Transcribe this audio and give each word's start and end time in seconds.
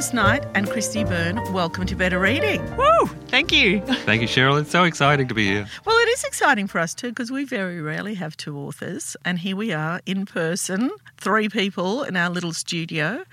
Dennis 0.00 0.14
Knight 0.14 0.46
and 0.54 0.66
Cristy 0.66 1.06
Burne, 1.06 1.52
welcome 1.52 1.84
to 1.84 1.94
Better 1.94 2.18
Reading. 2.18 2.64
Woo! 2.74 3.04
Thank 3.28 3.52
you. 3.52 3.82
Thank 3.82 4.22
you, 4.22 4.28
Cheryl. 4.28 4.58
It's 4.58 4.70
so 4.70 4.84
exciting 4.84 5.28
to 5.28 5.34
be 5.34 5.44
here. 5.44 5.66
Well, 5.84 5.98
it 5.98 6.08
is 6.08 6.24
exciting 6.24 6.68
for 6.68 6.78
us 6.78 6.94
too 6.94 7.10
because 7.10 7.30
we 7.30 7.44
very 7.44 7.82
rarely 7.82 8.14
have 8.14 8.34
two 8.34 8.56
authors, 8.56 9.14
and 9.26 9.38
here 9.38 9.56
we 9.56 9.74
are 9.74 10.00
in 10.06 10.24
person, 10.24 10.90
three 11.18 11.50
people 11.50 12.02
in 12.02 12.16
our 12.16 12.30
little 12.30 12.54
studio. 12.54 13.24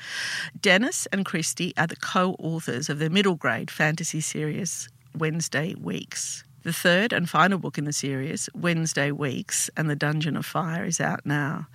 Dennis 0.60 1.08
and 1.14 1.26
Cristy 1.26 1.72
are 1.78 1.88
the 1.88 1.96
co 1.96 2.36
authors 2.38 2.90
of 2.90 3.00
the 3.00 3.10
middle 3.10 3.36
grade 3.36 3.72
fantasy 3.72 4.20
series 4.20 4.90
Wednesday 5.18 5.74
Weeks. 5.76 6.44
The 6.68 6.74
third 6.74 7.14
and 7.14 7.30
final 7.30 7.60
book 7.60 7.78
in 7.78 7.86
the 7.86 7.94
series, 7.94 8.50
Wednesday 8.54 9.10
Weeks 9.10 9.70
and 9.78 9.90
the 9.90 9.96
Dungeon 9.96 10.36
of 10.36 10.46
Fire, 10.46 10.84
is 10.84 11.00
out 11.00 11.26
now. 11.26 11.68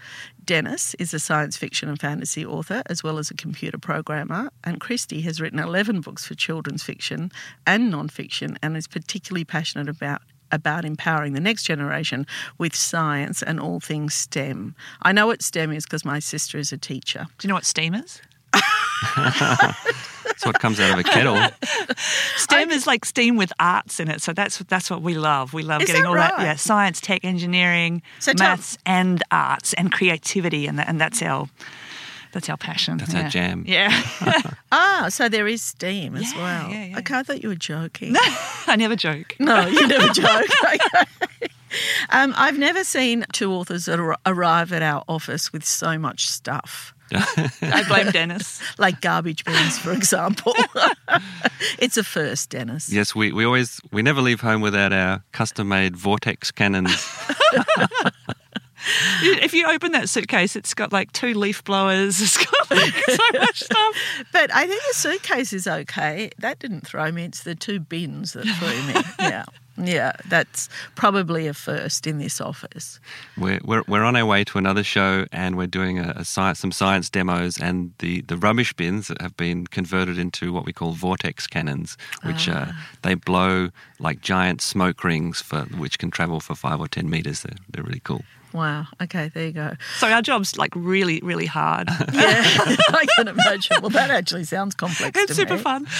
Dennis 0.44 0.92
is 0.98 1.14
a 1.14 1.18
science 1.18 1.56
fiction 1.56 1.88
and 1.88 1.98
fantasy 1.98 2.44
author 2.44 2.82
as 2.84 3.02
well 3.02 3.16
as 3.16 3.30
a 3.30 3.34
computer 3.34 3.78
programmer, 3.78 4.50
and 4.62 4.82
Cristy 4.82 5.22
has 5.22 5.40
written 5.40 5.58
11 5.58 6.02
books 6.02 6.26
for 6.26 6.34
children's 6.34 6.82
fiction 6.82 7.32
and 7.66 7.90
non 7.90 8.10
fiction 8.10 8.58
and 8.62 8.76
is 8.76 8.86
particularly 8.86 9.46
passionate 9.46 9.88
about 9.88 10.20
about 10.50 10.84
empowering 10.84 11.32
the 11.32 11.40
next 11.40 11.62
generation 11.62 12.26
with 12.58 12.76
science 12.76 13.42
and 13.42 13.58
all 13.58 13.80
things 13.80 14.12
STEM. 14.12 14.76
I 15.00 15.12
know 15.12 15.26
what 15.26 15.40
STEM 15.40 15.72
is 15.72 15.86
because 15.86 16.04
my 16.04 16.18
sister 16.18 16.58
is 16.58 16.70
a 16.70 16.76
teacher. 16.76 17.28
Do 17.38 17.46
you 17.46 17.48
know 17.48 17.54
what 17.54 17.64
STEAM 17.64 17.94
is? 17.94 18.20
That's 20.24 20.46
what 20.46 20.58
comes 20.60 20.80
out 20.80 20.92
of 20.92 20.98
a 20.98 21.02
kettle. 21.02 21.36
STEM 22.36 22.70
is 22.70 22.86
like 22.86 23.04
STEAM 23.04 23.36
with 23.36 23.52
arts 23.58 24.00
in 24.00 24.08
it, 24.08 24.22
so 24.22 24.32
that's 24.32 24.58
that's 24.58 24.90
what 24.90 25.02
we 25.02 25.14
love. 25.14 25.52
We 25.52 25.62
love 25.62 25.82
Is 25.82 25.86
getting 25.88 26.02
that 26.02 26.08
all 26.08 26.14
that, 26.14 26.34
yeah, 26.38 26.54
science, 26.56 27.00
tech, 27.00 27.24
engineering, 27.24 28.02
So 28.20 28.32
tell- 28.32 28.48
maths, 28.50 28.78
and 28.86 29.22
arts, 29.30 29.72
and 29.74 29.92
creativity, 29.92 30.66
and 30.66 30.78
that, 30.78 30.88
and 30.88 31.00
that's 31.00 31.22
our 31.22 31.48
that's 32.32 32.48
our 32.48 32.56
passion. 32.56 32.98
That's 32.98 33.12
yeah. 33.12 33.22
our 33.24 33.28
jam. 33.28 33.64
Yeah, 33.66 34.02
Ah, 34.72 35.06
so 35.10 35.28
there 35.28 35.46
is 35.46 35.60
STEAM 35.62 36.16
as 36.16 36.32
Yeah, 36.32 36.38
well. 36.40 36.70
yeah, 36.70 36.84
yeah. 36.86 36.98
Okay, 37.00 37.16
I 37.16 37.22
thought 37.24 37.42
you 37.42 37.48
were 37.50 37.54
joking. 37.54 38.12
No, 38.12 38.20
I 38.66 38.76
never 38.76 38.96
joke. 38.96 39.34
No, 39.38 39.66
you 39.66 39.86
never 39.86 40.08
joke. 40.14 40.46
Okay. 40.64 41.48
Um, 42.10 42.34
I've 42.36 42.58
never 42.58 42.84
seen 42.84 43.24
two 43.32 43.50
authors 43.52 43.86
that 43.86 43.98
ar- 43.98 44.18
arrive 44.26 44.72
at 44.72 44.82
our 44.82 45.02
office 45.08 45.52
with 45.52 45.64
so 45.64 45.98
much 45.98 46.26
stuff, 46.28 46.92
I 47.14 47.84
blame 47.86 48.10
Dennis. 48.10 48.60
like 48.78 49.00
garbage 49.00 49.44
bins, 49.44 49.78
for 49.78 49.92
example. 49.92 50.54
it's 51.78 51.96
a 51.96 52.04
first, 52.04 52.50
Dennis. 52.50 52.92
Yes, 52.92 53.14
we, 53.14 53.32
we 53.32 53.44
always 53.44 53.80
we 53.90 54.02
never 54.02 54.20
leave 54.20 54.40
home 54.40 54.60
without 54.60 54.92
our 54.92 55.22
custom 55.32 55.68
made 55.68 55.96
vortex 55.96 56.50
cannons. 56.50 56.90
if 59.22 59.54
you 59.54 59.66
open 59.66 59.92
that 59.92 60.08
suitcase, 60.08 60.56
it's 60.56 60.74
got 60.74 60.92
like 60.92 61.12
two 61.12 61.34
leaf 61.34 61.62
blowers. 61.64 62.20
It's 62.20 62.36
got 62.36 62.70
like 62.70 62.94
so 62.94 63.38
much 63.38 63.62
stuff. 63.62 63.96
But 64.32 64.54
I 64.54 64.66
think 64.66 64.82
the 64.88 64.94
suitcase 64.94 65.52
is 65.52 65.66
okay. 65.66 66.30
That 66.38 66.58
didn't 66.58 66.86
throw 66.86 67.12
me. 67.12 67.24
It's 67.24 67.42
the 67.42 67.54
two 67.54 67.80
bins 67.80 68.32
that 68.32 68.44
threw 68.44 68.94
me. 68.94 69.00
Yeah. 69.18 69.44
Yeah, 69.76 70.12
that's 70.28 70.68
probably 70.94 71.46
a 71.46 71.54
first 71.54 72.06
in 72.06 72.18
this 72.18 72.40
office. 72.40 73.00
We're, 73.38 73.60
we're, 73.64 73.82
we're 73.88 74.04
on 74.04 74.16
our 74.16 74.26
way 74.26 74.44
to 74.44 74.58
another 74.58 74.84
show 74.84 75.26
and 75.32 75.56
we're 75.56 75.66
doing 75.66 75.98
a, 75.98 76.12
a 76.16 76.24
science, 76.24 76.58
some 76.58 76.72
science 76.72 77.08
demos 77.08 77.58
and 77.58 77.92
the, 77.98 78.20
the 78.22 78.36
rubbish 78.36 78.72
bins 78.74 79.08
that 79.08 79.20
have 79.20 79.36
been 79.36 79.66
converted 79.66 80.18
into 80.18 80.52
what 80.52 80.66
we 80.66 80.72
call 80.72 80.92
vortex 80.92 81.46
cannons, 81.46 81.96
which 82.24 82.48
uh, 82.48 82.66
they 83.02 83.14
blow 83.14 83.70
like 83.98 84.20
giant 84.20 84.60
smoke 84.60 85.04
rings 85.04 85.40
for 85.40 85.62
which 85.78 85.98
can 85.98 86.10
travel 86.10 86.40
for 86.40 86.54
five 86.54 86.80
or 86.80 86.88
ten 86.88 87.08
meters. 87.08 87.42
They're, 87.42 87.56
they're 87.70 87.84
really 87.84 88.00
cool. 88.00 88.22
Wow. 88.52 88.86
Okay, 89.02 89.30
there 89.32 89.46
you 89.46 89.52
go. 89.52 89.72
So 89.98 90.08
our 90.08 90.20
job's 90.22 90.56
like 90.58 90.72
really, 90.76 91.20
really 91.22 91.46
hard. 91.46 91.88
Yeah, 92.12 92.42
I 92.90 93.06
can 93.16 93.28
imagine. 93.28 93.78
Well, 93.80 93.90
that 93.90 94.10
actually 94.10 94.44
sounds 94.44 94.74
complex 94.74 95.18
It's 95.18 95.34
super 95.34 95.56
me. 95.56 95.60
fun. 95.62 95.86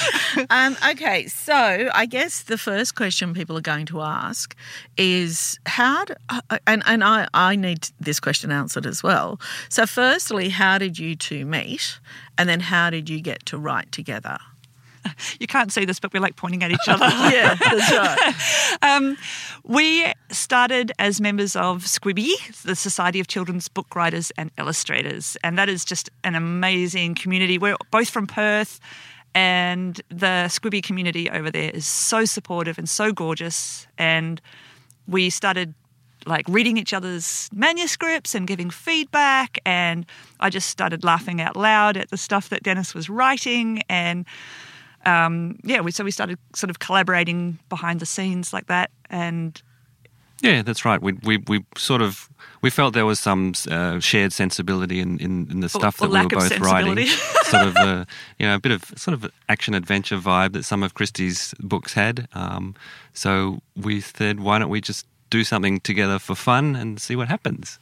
Um, 0.50 0.76
okay, 0.90 1.26
so 1.28 1.88
I 1.94 2.06
guess 2.06 2.42
the 2.42 2.58
first 2.58 2.94
question 2.94 3.32
people 3.34 3.56
are 3.56 3.62
going 3.62 3.86
to 3.86 4.00
ask 4.02 4.54
is 4.96 5.58
how, 5.66 6.04
do, 6.04 6.14
uh, 6.28 6.58
and, 6.66 6.82
and 6.86 7.02
I, 7.02 7.28
I 7.32 7.56
need 7.56 7.88
this 8.00 8.20
question 8.20 8.50
answered 8.52 8.86
as 8.86 9.02
well. 9.02 9.40
So, 9.68 9.86
firstly, 9.86 10.50
how 10.50 10.78
did 10.78 10.98
you 10.98 11.14
two 11.16 11.44
meet? 11.46 11.98
And 12.38 12.48
then 12.48 12.60
how 12.60 12.90
did 12.90 13.08
you 13.08 13.20
get 13.20 13.46
to 13.46 13.58
write 13.58 13.90
together? 13.92 14.38
You 15.40 15.46
can't 15.46 15.72
see 15.72 15.84
this, 15.84 15.98
but 15.98 16.12
we're 16.12 16.20
like 16.20 16.36
pointing 16.36 16.62
at 16.62 16.70
each 16.70 16.78
other. 16.88 17.06
Yeah, 17.06 17.54
that's 17.54 17.92
right. 17.92 18.34
Um, 18.82 19.16
we 19.64 20.12
started 20.30 20.92
as 20.98 21.20
members 21.20 21.54
of 21.54 21.84
Squibby, 21.84 22.62
the 22.62 22.74
Society 22.74 23.20
of 23.20 23.28
Children's 23.28 23.68
Book 23.68 23.94
Writers 23.94 24.32
and 24.36 24.50
Illustrators, 24.58 25.36
and 25.44 25.56
that 25.58 25.68
is 25.68 25.84
just 25.84 26.10
an 26.24 26.34
amazing 26.34 27.14
community. 27.14 27.58
We're 27.58 27.76
both 27.90 28.10
from 28.10 28.26
Perth, 28.26 28.80
and 29.34 30.00
the 30.08 30.48
Squibby 30.48 30.82
community 30.82 31.30
over 31.30 31.50
there 31.50 31.70
is 31.70 31.86
so 31.86 32.24
supportive 32.24 32.78
and 32.78 32.88
so 32.88 33.12
gorgeous. 33.12 33.86
And 33.98 34.40
we 35.06 35.30
started 35.30 35.74
like 36.26 36.46
reading 36.48 36.76
each 36.76 36.92
other's 36.92 37.48
manuscripts 37.52 38.34
and 38.34 38.46
giving 38.46 38.70
feedback, 38.70 39.58
and 39.64 40.06
I 40.40 40.50
just 40.50 40.68
started 40.70 41.04
laughing 41.04 41.40
out 41.40 41.56
loud 41.56 41.96
at 41.96 42.10
the 42.10 42.16
stuff 42.16 42.48
that 42.50 42.62
Dennis 42.62 42.94
was 42.94 43.08
writing, 43.08 43.82
and 43.88 44.24
um, 45.06 45.58
yeah, 45.64 45.80
we, 45.80 45.90
so 45.90 46.04
we 46.04 46.10
started 46.10 46.38
sort 46.54 46.70
of 46.70 46.78
collaborating 46.78 47.58
behind 47.68 48.00
the 48.00 48.06
scenes 48.06 48.52
like 48.52 48.66
that, 48.66 48.90
and 49.10 49.60
Yeah, 50.42 50.62
that's 50.62 50.84
right. 50.84 51.00
We 51.00 51.12
we, 51.22 51.38
we 51.38 51.64
sort 51.76 52.02
of 52.02 52.28
we 52.62 52.70
felt 52.70 52.94
there 52.94 53.06
was 53.06 53.20
some 53.20 53.54
uh, 53.70 53.98
shared 54.00 54.32
sensibility 54.32 55.00
in, 55.00 55.18
in, 55.18 55.50
in 55.50 55.60
the 55.60 55.68
stuff 55.68 56.00
or 56.00 56.06
that 56.06 56.12
we 56.12 56.18
were 56.18 56.22
lack 56.22 56.32
of 56.32 56.38
both 56.38 56.60
writing. 56.60 57.06
sort 57.44 57.66
of 57.66 57.76
a, 57.76 58.06
you 58.38 58.46
know 58.46 58.54
a 58.54 58.60
bit 58.60 58.72
of 58.72 58.84
sort 58.96 59.14
of 59.14 59.30
action 59.48 59.74
adventure 59.74 60.18
vibe 60.18 60.52
that 60.52 60.64
some 60.64 60.82
of 60.82 60.94
Cristy's 60.94 61.54
books 61.60 61.94
had. 61.94 62.28
Um, 62.34 62.74
so 63.12 63.60
we 63.76 64.00
said, 64.00 64.40
why 64.40 64.58
don't 64.58 64.70
we 64.70 64.80
just 64.80 65.06
do 65.30 65.44
something 65.44 65.80
together 65.80 66.18
for 66.18 66.34
fun 66.34 66.76
and 66.76 67.00
see 67.00 67.16
what 67.16 67.28
happens? 67.28 67.78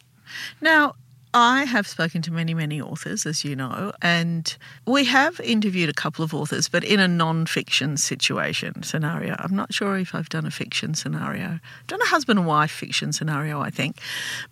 Now, 0.61 0.95
I 1.33 1.65
have 1.65 1.87
spoken 1.87 2.23
to 2.23 2.33
many, 2.33 2.55
many 2.55 2.81
authors, 2.81 3.25
as 3.25 3.45
you 3.45 3.55
know, 3.55 3.93
and 4.03 4.57
we 4.87 5.05
have 5.05 5.39
interviewed 5.41 5.89
a 5.89 5.93
couple 5.93 6.25
of 6.25 6.35
authors, 6.35 6.69
but 6.69 6.83
in 6.83 6.99
a 6.99 7.07
non 7.07 7.47
fiction 7.47 7.97
situation 7.97 8.83
scenario. 8.83 9.37
I'm 9.39 9.55
not 9.55 9.73
sure 9.73 9.97
if 9.97 10.15
I've 10.15 10.29
done 10.29 10.45
a 10.45 10.51
fiction 10.51 10.95
scenario. 10.95 11.61
I've 11.63 11.87
done 11.87 12.03
a 12.03 12.07
husband 12.07 12.41
and 12.41 12.49
wife 12.49 12.73
fiction 12.73 13.13
scenario, 13.13 13.61
I 13.61 13.71
think. 13.71 13.99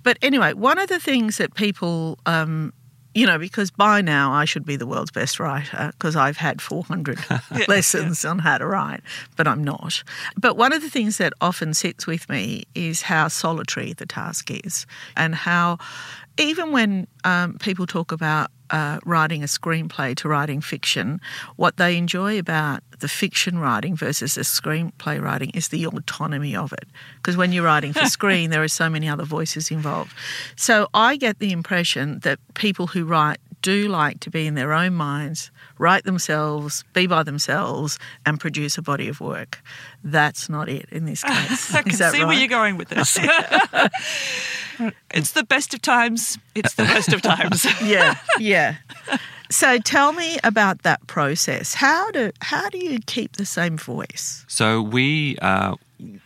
But 0.05 0.19
anyway, 0.22 0.52
one 0.52 0.79
of 0.79 0.88
the 0.88 1.00
things 1.00 1.38
that 1.38 1.55
people, 1.55 2.19
um, 2.26 2.73
you 3.12 3.26
know, 3.26 3.38
because 3.38 3.73
by 3.73 4.00
now 4.00 4.32
I 4.32 4.44
should 4.44 4.64
be 4.64 4.76
the 4.76 4.87
world's 4.87 5.11
best 5.11 5.41
writer 5.41 5.91
because 5.99 6.14
I've 6.14 6.37
had 6.37 6.62
400 6.62 7.19
lessons 7.69 8.25
on 8.25 8.38
how 8.38 8.58
to 8.58 8.67
write, 8.67 9.00
but 9.37 9.49
I'm 9.49 9.64
not. 9.64 10.05
But 10.37 10.56
one 10.56 10.73
of 10.73 10.82
the 10.82 10.91
things 10.91 11.19
that 11.19 11.32
often 11.41 11.75
sits 11.75 12.06
with 12.06 12.29
me 12.29 12.64
is 12.76 13.02
how 13.02 13.26
solitary 13.26 13.94
the 13.94 14.06
task 14.06 14.52
is 14.64 14.87
and 15.17 15.35
how 15.35 15.79
even 16.38 16.73
when 16.73 17.06
um, 17.25 17.58
people 17.58 17.87
talk 17.87 18.12
about 18.12 18.50
uh, 18.70 19.00
writing 19.05 19.43
a 19.43 19.46
screenplay 19.46 20.14
to 20.17 20.29
writing 20.29 20.61
fiction, 20.61 21.20
what 21.56 21.76
they 21.76 21.96
enjoy 21.96 22.38
about 22.38 22.82
the 23.00 23.08
fiction 23.08 23.58
writing 23.58 23.96
versus 23.96 24.35
the 24.35 24.43
screenplay 24.43 25.20
writing 25.20 25.50
is 25.50 25.69
the 25.69 25.87
autonomy 25.87 26.55
of 26.55 26.73
it. 26.73 26.87
Because 27.17 27.37
when 27.37 27.52
you're 27.52 27.64
writing 27.64 27.93
for 27.93 28.05
screen, 28.06 28.50
there 28.50 28.62
are 28.62 28.69
so 28.69 28.88
many 28.88 29.08
other 29.08 29.25
voices 29.25 29.70
involved. 29.70 30.12
So 30.56 30.88
I 30.94 31.17
get 31.17 31.38
the 31.38 31.52
impression 31.52 32.20
that 32.20 32.38
people 32.55 32.87
who 32.87 33.05
write 33.05 33.38
do 33.62 33.88
like 33.88 34.20
to 34.20 34.31
be 34.31 34.46
in 34.46 34.55
their 34.55 34.72
own 34.72 34.94
minds, 34.94 35.50
write 35.78 36.05
themselves, 36.05 36.84
be 36.93 37.06
by 37.06 37.22
themselves, 37.22 37.99
and 38.25 38.38
produce 38.40 38.78
a 38.78 38.82
body 38.82 39.08
of 39.08 39.20
work. 39.20 39.62
That's 40.02 40.49
not 40.49 40.69
it 40.69 40.87
in 40.90 41.05
this 41.05 41.22
case. 41.25 41.75
I 41.75 41.82
can 41.82 41.93
Is 41.93 41.99
that 41.99 42.12
see 42.12 42.25
where 42.25 42.34
you're 42.34 42.49
going 42.49 42.76
with 42.76 42.88
this. 42.88 43.19
it's 45.10 45.32
the 45.32 45.44
best 45.44 45.75
of 45.75 45.82
times. 45.82 46.38
It's 46.55 46.75
the 46.75 46.84
best 46.84 47.12
of 47.12 47.22
times. 47.22 47.66
yeah, 47.82 48.16
yeah. 48.38 48.76
So 49.50 49.78
tell 49.78 50.12
me 50.12 50.38
about 50.44 50.82
that 50.82 51.06
process. 51.06 51.75
How 51.75 52.11
do 52.11 52.32
how 52.40 52.69
do 52.69 52.78
you 52.78 52.99
keep 53.06 53.37
the 53.37 53.46
same 53.46 53.78
voice? 53.78 54.44
So 54.46 54.82
we, 54.82 55.38
uh, 55.38 55.76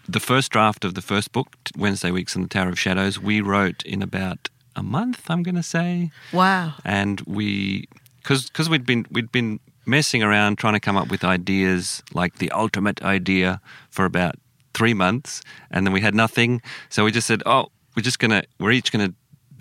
the 0.09 0.21
first 0.21 0.51
draft 0.51 0.85
of 0.85 0.95
the 0.95 1.03
first 1.03 1.33
book, 1.33 1.57
Wednesday 1.77 2.11
Weeks 2.11 2.35
in 2.35 2.43
the 2.43 2.49
Tower 2.49 2.69
of 2.69 2.79
Shadows, 2.79 3.19
we 3.21 3.41
wrote 3.41 3.83
in 3.85 4.03
about 4.03 4.49
a 4.77 4.83
month. 4.83 5.31
I'm 5.31 5.43
going 5.43 5.55
to 5.57 5.63
say, 5.63 6.11
Wow. 6.33 6.75
and 6.85 7.21
we, 7.23 7.89
because 8.23 8.47
because 8.49 8.69
we'd 8.69 8.87
been 8.87 9.07
we'd 9.11 9.33
been 9.33 9.59
messing 9.87 10.23
around 10.23 10.57
trying 10.59 10.75
to 10.75 10.81
come 10.81 10.97
up 10.97 11.09
with 11.11 11.25
ideas 11.25 12.03
like 12.15 12.37
the 12.39 12.51
ultimate 12.53 13.03
idea 13.03 13.61
for 13.91 14.05
about 14.05 14.37
three 14.75 14.95
months, 14.95 15.43
and 15.71 15.87
then 15.87 15.93
we 15.93 16.01
had 16.01 16.15
nothing. 16.15 16.63
So 16.89 17.05
we 17.05 17.11
just 17.13 17.27
said, 17.27 17.43
oh, 17.47 17.67
we're 17.97 18.03
just 18.03 18.19
gonna 18.19 18.43
we're 18.59 18.73
each 18.73 18.93
gonna 18.93 19.13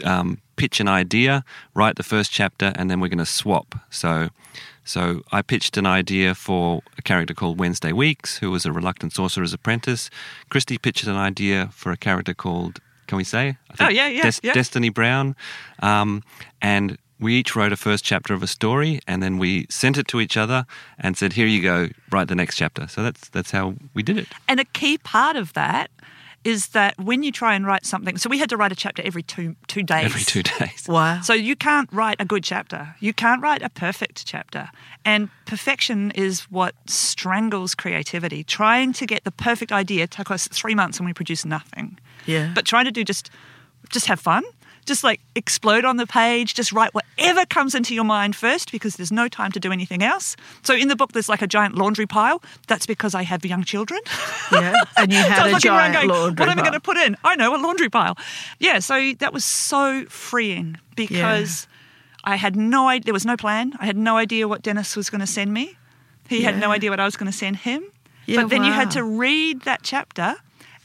um, 0.05 0.37
pitch 0.55 0.79
an 0.79 0.87
idea, 0.87 1.43
write 1.73 1.95
the 1.95 2.03
first 2.03 2.31
chapter, 2.31 2.71
and 2.75 2.89
then 2.89 2.99
we're 2.99 3.07
going 3.09 3.17
to 3.17 3.25
swap. 3.25 3.75
So, 3.89 4.29
so 4.83 5.21
I 5.31 5.41
pitched 5.41 5.75
an 5.77 5.85
idea 5.85 6.33
for 6.35 6.81
a 6.97 7.01
character 7.01 7.33
called 7.33 7.59
Wednesday 7.59 7.91
Weeks, 7.91 8.37
who 8.37 8.49
was 8.51 8.65
a 8.65 8.71
reluctant 8.71 9.13
sorcerer's 9.13 9.53
apprentice. 9.53 10.09
Cristy 10.49 10.81
pitched 10.81 11.05
an 11.07 11.15
idea 11.17 11.69
for 11.71 11.91
a 11.91 11.97
character 11.97 12.33
called, 12.33 12.79
can 13.11 13.17
we 13.17 13.25
say? 13.25 13.57
I 13.77 13.87
Oh, 13.87 13.89
yeah, 13.89 14.07
yeah, 14.07 14.31
yeah. 14.41 14.53
Destiny 14.53 14.87
Brown, 14.87 15.35
um, 15.81 16.23
and 16.61 16.97
we 17.19 17.35
each 17.35 17.57
wrote 17.57 17.73
a 17.73 17.75
first 17.75 18.05
chapter 18.05 18.33
of 18.33 18.41
a 18.41 18.47
story, 18.47 19.01
and 19.05 19.21
then 19.21 19.37
we 19.37 19.67
sent 19.69 19.97
it 19.97 20.07
to 20.07 20.21
each 20.21 20.37
other 20.37 20.65
and 20.97 21.17
said, 21.17 21.33
"Here 21.33 21.45
you 21.45 21.61
go, 21.61 21.89
write 22.09 22.29
the 22.29 22.35
next 22.35 22.55
chapter." 22.55 22.87
So 22.87 23.03
that's 23.03 23.27
that's 23.27 23.51
how 23.51 23.75
we 23.93 24.01
did 24.01 24.17
it. 24.17 24.29
And 24.47 24.61
a 24.61 24.63
key 24.63 24.97
part 24.97 25.35
of 25.35 25.51
that 25.53 25.91
is 26.43 26.69
that 26.69 26.97
when 26.97 27.23
you 27.23 27.31
try 27.31 27.53
and 27.53 27.65
write 27.65 27.85
something, 27.85 28.17
so 28.17 28.29
we 28.29 28.39
had 28.39 28.49
to 28.49 28.57
write 28.57 28.71
a 28.71 28.75
chapter 28.75 29.01
every 29.03 29.23
two 29.23 29.55
two 29.67 29.83
days. 29.83 30.05
Every 30.05 30.21
two 30.21 30.43
days. 30.43 30.87
Wow. 30.87 31.21
So 31.21 31.33
you 31.33 31.55
can't 31.55 31.91
write 31.91 32.17
a 32.19 32.25
good 32.25 32.43
chapter. 32.43 32.95
You 32.99 33.13
can't 33.13 33.41
write 33.41 33.61
a 33.61 33.69
perfect 33.69 34.25
chapter. 34.25 34.69
And 35.05 35.29
perfection 35.45 36.11
is 36.11 36.41
what 36.51 36.75
strangles 36.87 37.75
creativity. 37.75 38.43
Trying 38.43 38.93
to 38.93 39.05
get 39.05 39.23
the 39.23 39.31
perfect 39.31 39.71
idea 39.71 40.07
took 40.07 40.31
us 40.31 40.47
three 40.47 40.75
months 40.75 40.97
and 40.97 41.05
we 41.05 41.13
produced 41.13 41.45
nothing. 41.45 41.99
Yeah. 42.25 42.51
But 42.53 42.65
trying 42.65 42.85
to 42.85 42.91
do 42.91 43.03
just 43.03 43.29
just 43.89 44.07
have 44.07 44.19
fun. 44.19 44.43
Just 44.85 45.03
like 45.03 45.21
explode 45.35 45.85
on 45.85 45.97
the 45.97 46.07
page, 46.07 46.53
just 46.53 46.71
write 46.71 46.93
whatever 46.93 47.45
comes 47.45 47.75
into 47.75 47.93
your 47.93 48.03
mind 48.03 48.35
first 48.35 48.71
because 48.71 48.95
there's 48.95 49.11
no 49.11 49.27
time 49.27 49.51
to 49.51 49.59
do 49.59 49.71
anything 49.71 50.03
else. 50.03 50.35
So 50.63 50.73
in 50.73 50.87
the 50.87 50.95
book 50.95 51.11
there's 51.11 51.29
like 51.29 51.41
a 51.41 51.47
giant 51.47 51.75
laundry 51.75 52.07
pile. 52.07 52.41
That's 52.67 52.85
because 52.85 53.13
I 53.13 53.23
have 53.23 53.45
young 53.45 53.63
children. 53.63 54.01
yeah. 54.51 54.73
And 54.97 55.11
you 55.13 55.19
So 55.23 55.29
had 55.29 55.53
was 55.53 55.63
a 55.63 55.67
giant 55.67 55.93
going, 55.93 56.09
laundry 56.09 56.45
what 56.45 56.49
am 56.49 56.59
I 56.59 56.61
going 56.61 56.73
to 56.73 56.79
put 56.79 56.97
in? 56.97 57.15
I 57.23 57.35
know, 57.35 57.55
a 57.55 57.61
laundry 57.61 57.89
pile. 57.89 58.17
Yeah, 58.59 58.79
so 58.79 59.13
that 59.19 59.33
was 59.33 59.45
so 59.45 60.05
freeing 60.05 60.77
because 60.95 61.67
I 62.23 62.35
had 62.35 62.55
no 62.55 62.87
idea, 62.87 63.05
there 63.05 63.13
was 63.13 63.25
no 63.25 63.37
plan. 63.37 63.73
I 63.79 63.85
had 63.85 63.97
no 63.97 64.17
idea 64.17 64.47
what 64.47 64.61
Dennis 64.61 64.95
was 64.95 65.09
going 65.09 65.21
to 65.21 65.27
send 65.27 65.53
me. 65.53 65.77
He 66.27 66.43
had 66.43 66.57
no 66.59 66.71
idea 66.71 66.89
what 66.89 66.99
I 66.99 67.05
was 67.05 67.17
going 67.17 67.31
to 67.31 67.37
send 67.37 67.57
him. 67.57 67.83
Yeah, 68.25 68.41
but 68.41 68.49
then 68.49 68.63
you 68.63 68.71
had 68.71 68.91
to 68.91 69.03
read 69.03 69.63
that 69.63 69.81
chapter, 69.83 70.35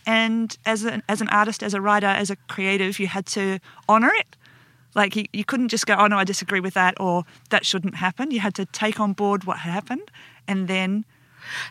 and 0.07 0.57
as 0.65 0.85
an, 0.85 1.03
as 1.09 1.21
an 1.21 1.29
artist, 1.29 1.63
as 1.63 1.75
a 1.75 1.81
writer, 1.81 2.07
as 2.07 2.31
a 2.31 2.37
creative, 2.49 2.99
you 2.99 3.09
had 3.09 3.27
to 3.27 3.59
honour 3.89 4.13
it. 4.15 4.37
Like 4.95 5.15
you, 5.17 5.27
you 5.33 5.45
couldn't 5.45 5.69
just 5.69 5.85
go, 5.87 5.95
oh 5.99 6.07
no, 6.07 6.17
I 6.19 6.25
disagree 6.25 6.61
with 6.61 6.75
that, 6.75 6.99
or 6.99 7.25
that 7.51 7.67
shouldn't 7.67 7.97
happen. 7.97 8.31
You 8.31 8.41
had 8.41 8.55
to 8.55 8.65
take 8.67 8.99
on 9.01 9.13
board 9.13 9.45
what 9.45 9.59
had 9.59 9.73
happened, 9.73 10.11
and 10.49 10.69
then 10.69 11.05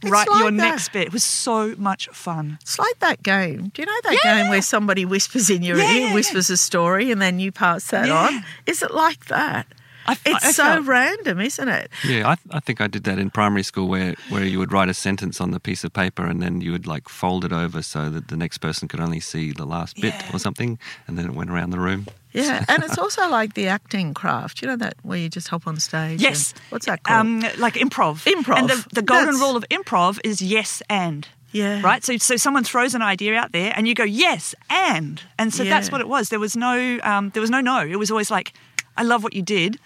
It's 0.03 0.11
write 0.11 0.27
your 0.27 0.51
that. 0.51 0.53
next 0.53 0.91
bit. 0.91 1.07
It 1.07 1.13
was 1.13 1.23
so 1.23 1.73
much 1.77 2.07
fun. 2.13 2.59
It's 2.61 2.77
like 2.77 2.99
that 2.99 3.23
game. 3.23 3.71
Do 3.73 3.81
you 3.81 3.85
know 3.87 3.99
that 4.03 4.19
Yeah, 4.23 4.41
game 4.41 4.49
where 4.49 4.61
somebody 4.61 5.05
whispers 5.05 5.49
in 5.49 5.63
your 5.63 5.77
Yeah, 5.77 5.85
ear, 5.91 5.99
yeah, 6.01 6.07
yeah. 6.07 6.13
whispers 6.13 6.49
a 6.51 6.57
story, 6.57 7.11
and 7.11 7.19
then 7.21 7.39
you 7.39 7.51
pass 7.51 7.87
that 7.89 8.09
on? 8.11 8.43
Is 8.67 8.83
it 8.83 8.91
like 8.93 9.25
that? 9.25 9.65
I, 10.07 10.17
It's 10.25 10.45
I 10.45 10.51
so 10.51 10.63
felt- 10.63 10.85
random, 10.87 11.39
isn't 11.41 11.67
it? 11.67 11.89
Yeah, 12.07 12.29
I, 12.29 12.35
I 12.51 12.59
think 12.59 12.81
I 12.81 12.87
did 12.87 13.03
that 13.05 13.17
in 13.19 13.29
primary 13.29 13.63
school 13.63 13.87
where, 13.87 14.15
where 14.29 14.43
you 14.43 14.59
would 14.59 14.71
write 14.71 14.89
a 14.89 14.93
sentence 14.93 15.41
on 15.41 15.51
the 15.51 15.59
piece 15.59 15.83
of 15.83 15.93
paper 15.93 16.25
and 16.25 16.41
then 16.41 16.61
you 16.61 16.71
would 16.71 16.85
like 16.87 17.09
fold 17.09 17.43
it 17.45 17.51
over 17.53 17.81
so 17.81 18.09
that 18.09 18.27
the 18.27 18.37
next 18.37 18.59
person 18.59 18.87
could 18.87 18.99
only 18.99 19.19
see 19.19 19.51
the 19.51 19.65
last 19.65 19.95
bit 19.99 20.13
Yeah. 20.13 20.29
or 20.33 20.39
something 20.39 20.77
and 21.07 21.17
then 21.17 21.25
it 21.25 21.33
went 21.33 21.49
around 21.49 21.71
the 21.71 21.79
room. 21.79 22.07
Yeah, 22.33 22.65
and 22.67 22.83
it's 22.83 22.97
also 23.05 23.29
like 23.29 23.53
the 23.53 23.67
acting 23.67 24.13
craft. 24.13 24.61
You 24.61 24.67
know 24.67 24.75
that 24.77 24.95
where 25.03 25.17
you 25.17 25.29
just 25.29 25.47
hop 25.47 25.67
on 25.67 25.79
stage. 25.79 26.21
Yes. 26.21 26.51
and- 26.51 26.61
what's 26.69 26.85
that 26.85 27.03
called? 27.03 27.19
Um, 27.21 27.39
like 27.57 27.75
improv. 27.75 28.25
Improv. 28.31 28.57
And 28.57 28.69
the, 28.69 28.85
the 28.93 29.01
golden 29.01 29.25
That's- 29.27 29.41
rule 29.41 29.55
of 29.55 29.63
improv 29.69 30.19
is 30.23 30.41
yes 30.41 30.81
and. 30.89 31.27
Yeah. 31.53 31.79
Right? 31.81 32.03
So, 32.03 32.17
so 32.17 32.35
someone 32.35 32.65
throws 32.65 32.93
an 32.95 33.01
idea 33.01 33.35
out 33.35 33.53
there 33.53 33.71
and 33.77 33.87
you 33.87 33.95
go, 33.95 34.03
yes, 34.03 34.53
and. 34.69 35.21
And 35.39 35.53
so 35.53 35.63
that's 35.63 35.89
what 35.89 36.01
it 36.01 36.07
was. 36.09 36.27
There 36.27 36.39
was 36.39 36.57
no 36.57 36.99
um, 37.03 37.29
there 37.29 37.39
was 37.39 37.49
no 37.49 37.61
no. 37.61 37.79
It 37.79 37.95
was 37.97 38.11
always 38.11 38.29
like, 38.29 38.51
I 38.97 39.03
love 39.03 39.23
what 39.23 39.31
you 39.33 39.41
did. 39.41 39.79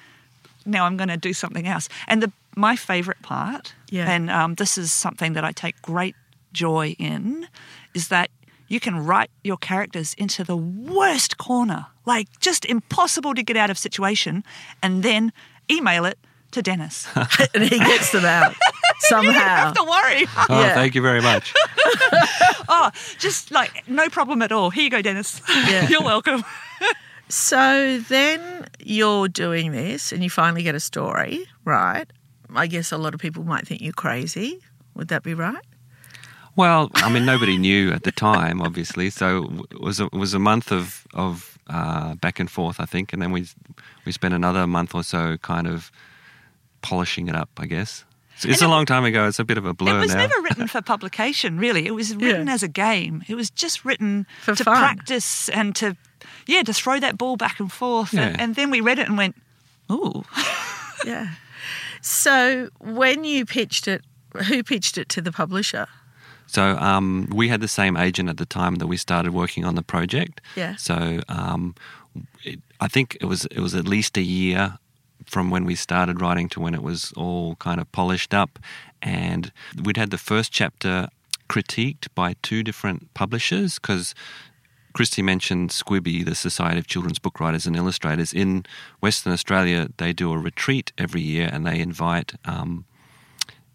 Now 0.69 0.85
I'm 0.85 0.97
going 0.97 1.09
to 1.09 1.17
do 1.17 1.33
something 1.33 1.67
else. 1.67 1.89
And 2.07 2.21
the 2.23 2.31
my 2.55 2.75
favorite 2.75 3.21
part, 3.21 3.73
Yeah. 3.91 4.09
and 4.11 4.29
um, 4.29 4.55
this 4.55 4.77
is 4.77 4.91
something 4.91 5.33
that 5.33 5.43
I 5.45 5.51
take 5.51 5.81
great 5.81 6.15
joy 6.51 6.95
in, 6.99 7.47
is 7.93 8.07
that 8.09 8.29
you 8.67 8.79
can 8.79 9.05
write 9.05 9.29
your 9.43 9.57
characters 9.57 10.13
into 10.17 10.43
the 10.43 10.57
worst 10.57 11.37
corner, 11.37 11.85
like 12.05 12.27
just 12.39 12.65
impossible 12.65 13.33
to 13.35 13.43
get 13.43 13.55
out 13.57 13.69
of 13.69 13.77
situation, 13.77 14.43
and 14.83 15.03
then 15.03 15.31
email 15.71 16.05
it 16.05 16.17
to 16.51 16.61
Dennis. 16.61 17.07
and 17.53 17.63
he 17.63 17.77
gets 17.79 18.11
them 18.11 18.25
out 18.25 18.51
you 19.09 19.09
don't 19.09 19.23
somehow. 19.25 19.39
have 19.39 19.73
to 19.75 19.83
worry. 19.83 20.25
Oh, 20.49 20.59
Yeah. 20.61 20.73
thank 20.73 20.95
you 20.95 21.01
very 21.01 21.21
much. 21.21 21.53
oh, 22.67 22.91
just 23.19 23.51
like 23.51 23.87
no 23.87 24.09
problem 24.09 24.41
at 24.41 24.51
all. 24.51 24.69
Here 24.69 24.83
you 24.83 24.89
go, 24.89 25.01
Dennis. 25.01 25.41
Yeah. 25.47 25.87
You're 25.87 26.03
welcome. 26.03 26.43
So 27.29 27.99
then 28.09 28.65
you're 28.79 29.27
doing 29.27 29.71
this, 29.71 30.11
and 30.11 30.23
you 30.23 30.29
finally 30.29 30.63
get 30.63 30.75
a 30.75 30.79
story, 30.79 31.45
right? 31.63 32.05
I 32.55 32.65
guess 32.67 32.91
a 32.91 32.97
lot 32.97 33.13
of 33.13 33.19
people 33.19 33.43
might 33.43 33.67
think 33.67 33.81
you're 33.81 33.93
crazy. 33.93 34.59
Would 34.95 35.09
that 35.09 35.21
be 35.23 35.33
right? 35.35 35.63
Well, 36.55 36.89
I 36.95 37.09
mean, 37.09 37.25
nobody 37.25 37.57
knew 37.57 37.91
at 37.91 38.03
the 38.03 38.11
time, 38.11 38.61
obviously. 38.61 39.09
So 39.11 39.63
it 39.71 39.79
was 39.79 39.99
a, 39.99 40.05
it 40.05 40.13
was 40.13 40.33
a 40.33 40.39
month 40.39 40.71
of 40.71 41.05
of 41.13 41.57
uh, 41.67 42.15
back 42.15 42.39
and 42.39 42.49
forth, 42.49 42.79
I 42.79 42.85
think, 42.85 43.13
and 43.13 43.21
then 43.21 43.31
we 43.31 43.47
we 44.05 44.11
spent 44.11 44.33
another 44.33 44.65
month 44.67 44.95
or 44.95 45.03
so 45.03 45.37
kind 45.37 45.67
of 45.67 45.91
polishing 46.81 47.27
it 47.29 47.35
up, 47.35 47.49
I 47.59 47.67
guess. 47.67 48.03
It's, 48.35 48.45
it's 48.45 48.61
a 48.61 48.67
long 48.67 48.85
time 48.85 49.03
ago. 49.05 49.27
It's 49.27 49.39
a 49.39 49.43
bit 49.45 49.57
of 49.57 49.65
a 49.65 49.73
blur 49.73 49.97
It 49.97 49.99
was 49.99 50.15
now. 50.15 50.21
never 50.21 50.41
written 50.41 50.67
for 50.67 50.81
publication, 50.81 51.59
really. 51.59 51.85
It 51.85 51.91
was 51.93 52.15
written 52.23 52.47
Yeah. 52.47 52.53
as 52.53 52.63
a 52.63 52.67
game. 52.69 53.21
It 53.27 53.35
was 53.35 53.49
just 53.51 53.83
written 53.85 54.25
For 54.41 54.55
to 54.55 54.63
fun. 54.63 54.77
practice 54.77 55.49
and 55.49 55.75
to, 55.75 55.95
yeah, 56.47 56.63
to 56.63 56.73
throw 56.73 56.99
that 56.99 57.17
ball 57.17 57.37
back 57.37 57.59
and 57.59 57.71
forth. 57.71 58.13
Yeah. 58.13 58.27
And, 58.27 58.41
and 58.41 58.55
then 58.55 58.69
we 58.69 58.81
read 58.81 58.99
it 58.99 59.07
and 59.07 59.17
went, 59.17 59.35
ooh. 59.91 60.23
Yeah. 61.05 61.29
So 62.01 62.69
when 62.79 63.23
you 63.23 63.45
pitched 63.45 63.87
it, 63.87 64.03
who 64.47 64.63
pitched 64.63 64.97
it 64.97 65.09
to 65.09 65.21
the 65.21 65.31
publisher? 65.31 65.87
So 66.47 66.77
um, 66.77 67.29
we 67.33 67.47
had 67.47 67.61
the 67.61 67.67
same 67.67 67.95
agent 67.95 68.29
at 68.29 68.37
the 68.37 68.45
time 68.45 68.75
that 68.75 68.87
we 68.87 68.97
started 68.97 69.33
working 69.33 69.65
on 69.65 69.75
the 69.75 69.83
project. 69.83 70.41
Yeah. 70.55 70.75
So 70.77 71.21
um, 71.29 71.75
it, 72.43 72.59
I 72.79 72.87
think 72.87 73.17
it 73.21 73.25
was 73.25 73.45
it 73.45 73.59
was 73.59 73.75
at 73.75 73.87
least 73.87 74.17
a 74.17 74.21
year 74.21 74.77
from 75.25 75.51
when 75.51 75.63
we 75.63 75.75
started 75.75 76.21
writing 76.21 76.49
to 76.49 76.59
when 76.59 76.73
it 76.73 76.81
was 76.81 77.13
all 77.15 77.55
kind 77.55 77.79
of 77.79 77.91
polished 77.91 78.33
up, 78.33 78.57
and 79.01 79.51
we'd 79.83 79.97
had 79.97 80.09
the 80.09 80.17
first 80.17 80.51
chapter 80.51 81.07
critiqued 81.49 82.07
by 82.15 82.35
two 82.41 82.63
different 82.63 83.13
publishers 83.13 83.79
because. 83.79 84.15
Cristy 84.99 85.23
mentioned 85.23 85.69
Squibby, 85.69 86.25
the 86.25 86.35
Society 86.35 86.77
of 86.77 86.85
Children's 86.85 87.19
Book 87.19 87.39
Writers 87.39 87.65
and 87.65 87.73
Illustrators. 87.77 88.33
In 88.33 88.65
Western 88.99 89.31
Australia, 89.31 89.87
they 89.95 90.11
do 90.11 90.33
a 90.33 90.37
retreat 90.37 90.91
every 90.97 91.21
year 91.21 91.49
and 91.53 91.65
they 91.65 91.79
invite 91.79 92.33
um, 92.43 92.83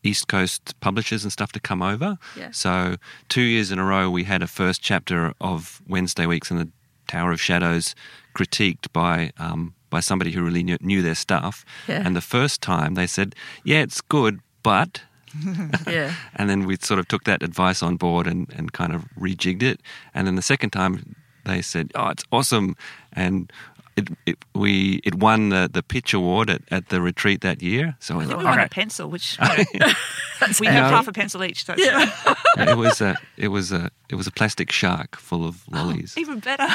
East 0.03 0.29
Coast 0.29 0.79
publishers 0.81 1.23
and 1.23 1.33
stuff 1.33 1.51
to 1.53 1.61
come 1.61 1.81
over. 1.81 2.19
Yeah. 2.37 2.51
So 2.51 2.97
two 3.31 3.41
years 3.41 3.73
in 3.73 3.79
a 3.79 3.85
row, 3.85 4.11
we 4.11 4.25
had 4.25 4.43
a 4.43 4.47
first 4.47 4.83
chapter 4.83 5.33
of 5.41 5.81
Wednesday 5.89 6.27
Weeks 6.27 6.51
in 6.51 6.59
the 6.59 6.69
Tower 7.09 7.33
of 7.33 7.41
Shadows 7.41 7.95
critiqued 8.37 8.93
by 8.93 9.33
um, 9.39 9.73
by 9.89 10.01
somebody 10.01 10.33
who 10.33 10.45
really 10.45 10.63
knew, 10.63 10.77
knew 10.83 11.01
their 11.01 11.15
stuff. 11.15 11.65
Yeah. 11.89 12.03
And 12.05 12.15
the 12.15 12.21
first 12.21 12.61
time 12.61 12.95
they 12.95 13.07
said, 13.07 13.35
"Yeah, 13.65 13.81
it's 13.81 14.03
good, 14.03 14.41
but." 14.63 15.01
Yeah. 15.87 16.15
And 16.37 16.49
then 16.49 16.67
we 16.67 16.77
sort 16.77 16.99
of 17.01 17.09
took 17.09 17.25
that 17.25 17.43
advice 17.43 17.83
on 17.83 17.97
board 17.97 18.27
and, 18.27 18.53
and 18.57 18.73
kind 18.73 18.95
of 18.95 19.05
rejigged 19.19 19.63
it. 19.63 19.81
And 20.15 20.27
then 20.27 20.35
the 20.37 20.43
second 20.43 20.71
time 20.71 21.17
they 21.45 21.63
said, 21.63 21.91
"Oh, 21.95 22.09
it's 22.09 22.25
awesome," 22.33 22.75
and 23.13 23.53
it, 23.97 24.09
it 24.27 24.39
we 24.55 25.01
it 25.05 25.15
won 25.17 25.51
the, 25.51 25.69
the 25.73 25.83
pitch 25.83 26.15
award 26.15 26.51
at, 26.51 26.63
at 26.71 26.89
the 26.89 27.01
retreat 27.01 27.43
that 27.43 27.63
year. 27.63 27.97
So 28.01 28.17
we 28.17 28.25
Then 28.25 28.31
thought, 28.31 28.39
we 28.39 28.45
won 28.45 28.61
a 28.61 28.69
pencil, 28.69 29.09
which 29.11 29.39
we 30.61 30.67
have 30.67 30.91
half 30.91 31.09
a 31.09 31.13
pencil 31.13 31.45
each. 31.45 31.65
So 31.65 31.75
Yeah. 31.77 32.11
it 32.59 32.77
was 32.77 33.01
a 33.01 33.17
it 33.37 33.49
was 33.49 33.73
a 33.73 33.91
it 34.09 34.15
was 34.17 34.27
a 34.27 34.33
plastic 34.33 34.73
shark 34.73 35.17
full 35.17 35.47
of 35.47 35.65
oh, 35.73 35.77
lollies. 35.77 36.15
even 36.17 36.41
better. 36.41 36.69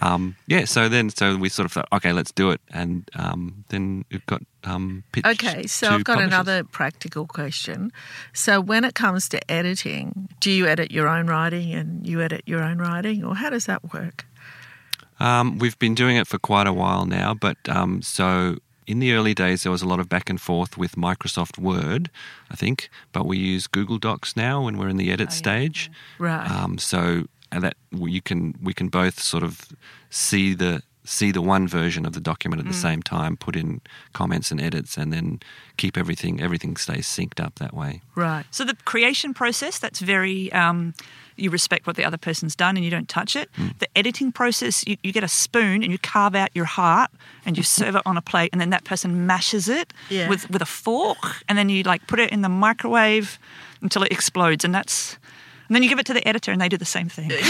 Um, 0.00 0.36
yeah, 0.46 0.64
so 0.64 0.88
then 0.88 1.10
so 1.10 1.36
we 1.36 1.48
sort 1.48 1.66
of 1.66 1.72
thought, 1.72 1.88
okay, 1.92 2.12
let's 2.12 2.32
do 2.32 2.50
it, 2.50 2.60
and 2.70 3.08
um, 3.14 3.64
then 3.68 4.04
it 4.10 4.24
got 4.26 4.42
um, 4.64 5.04
pitched. 5.12 5.26
Okay, 5.26 5.66
so 5.66 5.88
I've 5.88 6.04
got 6.04 6.14
publishers. 6.14 6.32
another 6.32 6.64
practical 6.64 7.26
question. 7.26 7.92
So, 8.32 8.60
when 8.60 8.84
it 8.84 8.94
comes 8.94 9.28
to 9.30 9.50
editing, 9.50 10.28
do 10.40 10.50
you 10.50 10.66
edit 10.66 10.90
your 10.90 11.08
own 11.08 11.26
writing 11.26 11.72
and 11.72 12.06
you 12.06 12.20
edit 12.20 12.42
your 12.46 12.62
own 12.62 12.78
writing, 12.78 13.24
or 13.24 13.34
how 13.36 13.50
does 13.50 13.66
that 13.66 13.92
work? 13.92 14.26
Um, 15.18 15.58
we've 15.58 15.78
been 15.78 15.94
doing 15.94 16.16
it 16.16 16.26
for 16.26 16.38
quite 16.38 16.66
a 16.66 16.72
while 16.72 17.06
now, 17.06 17.32
but 17.32 17.56
um, 17.68 18.02
so 18.02 18.56
in 18.86 19.00
the 19.00 19.12
early 19.12 19.34
days 19.34 19.62
there 19.62 19.72
was 19.72 19.82
a 19.82 19.88
lot 19.88 19.98
of 19.98 20.08
back 20.08 20.30
and 20.30 20.40
forth 20.40 20.78
with 20.78 20.94
Microsoft 20.94 21.58
Word, 21.58 22.10
I 22.50 22.56
think, 22.56 22.88
but 23.12 23.26
we 23.26 23.38
use 23.38 23.66
Google 23.66 23.98
Docs 23.98 24.36
now 24.36 24.62
when 24.64 24.78
we're 24.78 24.88
in 24.88 24.96
the 24.96 25.10
edit 25.10 25.32
stage. 25.32 25.90
Right. 26.18 26.48
Um, 26.50 26.78
so 26.78 27.24
and 27.52 27.62
that 27.64 27.76
you 27.92 28.20
can 28.22 28.54
we 28.62 28.72
can 28.74 28.88
both 28.88 29.20
sort 29.20 29.42
of 29.42 29.66
see 30.10 30.54
the 30.54 30.82
see 31.04 31.30
the 31.30 31.40
one 31.40 31.68
version 31.68 32.04
of 32.04 32.14
the 32.14 32.20
document 32.20 32.58
at 32.60 32.66
the 32.66 32.74
same 32.74 33.00
time, 33.00 33.36
put 33.36 33.54
in 33.54 33.80
comments 34.12 34.50
and 34.50 34.60
edits, 34.60 34.96
and 34.98 35.12
then 35.12 35.38
keep 35.76 35.96
everything 35.96 36.40
everything 36.42 36.76
stays 36.76 37.06
synced 37.06 37.38
up 37.38 37.54
that 37.60 37.72
way. 37.72 38.00
right. 38.16 38.44
So 38.50 38.64
the 38.64 38.74
creation 38.84 39.32
process, 39.32 39.78
that's 39.78 40.00
very, 40.00 40.50
um, 40.52 40.94
you 41.36 41.48
respect 41.50 41.86
what 41.86 41.94
the 41.94 42.04
other 42.04 42.16
person's 42.16 42.56
done 42.56 42.76
and 42.76 42.84
you 42.84 42.90
don't 42.90 43.08
touch 43.08 43.36
it. 43.36 43.48
Hmm. 43.54 43.68
The 43.78 43.86
editing 43.96 44.32
process, 44.32 44.84
you, 44.84 44.96
you 45.04 45.12
get 45.12 45.22
a 45.22 45.28
spoon 45.28 45.84
and 45.84 45.92
you 45.92 45.98
carve 45.98 46.34
out 46.34 46.48
your 46.54 46.64
heart 46.64 47.12
and 47.44 47.56
you 47.56 47.62
serve 47.78 47.94
it 47.94 48.02
on 48.04 48.16
a 48.16 48.22
plate 48.22 48.50
and 48.52 48.60
then 48.60 48.70
that 48.70 48.82
person 48.84 49.26
mashes 49.28 49.68
it 49.68 49.92
Yeah. 50.10 50.28
with, 50.28 50.50
with 50.50 50.60
a 50.60 50.66
fork 50.66 51.44
and 51.48 51.56
then 51.56 51.68
you 51.68 51.84
like 51.84 52.08
put 52.08 52.18
it 52.18 52.30
in 52.32 52.40
the 52.42 52.48
microwave 52.48 53.38
until 53.80 54.02
it 54.02 54.10
explodes 54.10 54.64
and 54.64 54.74
that's, 54.74 55.18
and 55.68 55.74
then 55.74 55.82
you 55.82 55.88
give 55.88 55.98
it 55.98 56.06
to 56.06 56.14
the 56.14 56.26
editor 56.26 56.50
and 56.52 56.60
they 56.60 56.68
do 56.68 56.76
the 56.76 56.84
same 56.84 57.08
thing. 57.08 57.30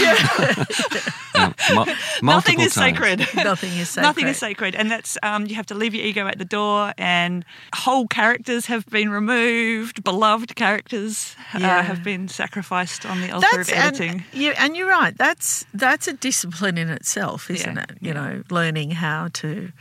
Yeah, 1.37 1.53
mu- 1.71 1.85
Nothing 2.23 2.59
is 2.59 2.73
times. 2.73 2.97
sacred. 2.97 3.19
Nothing 3.35 3.71
is 3.73 3.89
sacred. 3.89 4.01
Nothing 4.07 4.27
is 4.27 4.37
sacred, 4.37 4.75
and 4.75 4.89
that's 4.89 5.17
um, 5.21 5.45
you 5.45 5.53
have 5.53 5.67
to 5.67 5.75
leave 5.75 5.93
your 5.93 6.03
ego 6.03 6.25
at 6.27 6.39
the 6.39 6.45
door. 6.45 6.93
And 6.97 7.45
whole 7.75 8.07
characters 8.07 8.65
have 8.65 8.87
been 8.87 9.09
removed, 9.11 10.03
beloved 10.03 10.55
characters 10.55 11.35
Yeah. 11.57 11.77
uh, 11.79 11.83
have 11.83 12.03
been 12.03 12.27
sacrificed 12.27 13.05
on 13.05 13.21
the 13.21 13.29
altar 13.31 13.61
of 13.61 13.69
editing. 13.69 14.23
And, 14.31 14.41
you, 14.41 14.51
and 14.57 14.75
you're 14.75 14.89
right. 14.89 15.15
That's 15.15 15.65
that's 15.75 16.07
a 16.07 16.13
discipline 16.13 16.77
in 16.79 16.89
itself, 16.89 17.51
isn't 17.51 17.75
Yeah, 17.75 17.83
it? 17.83 17.97
You 18.01 18.13
know, 18.15 18.41
learning 18.49 18.91
how 18.91 19.27
to 19.33 19.71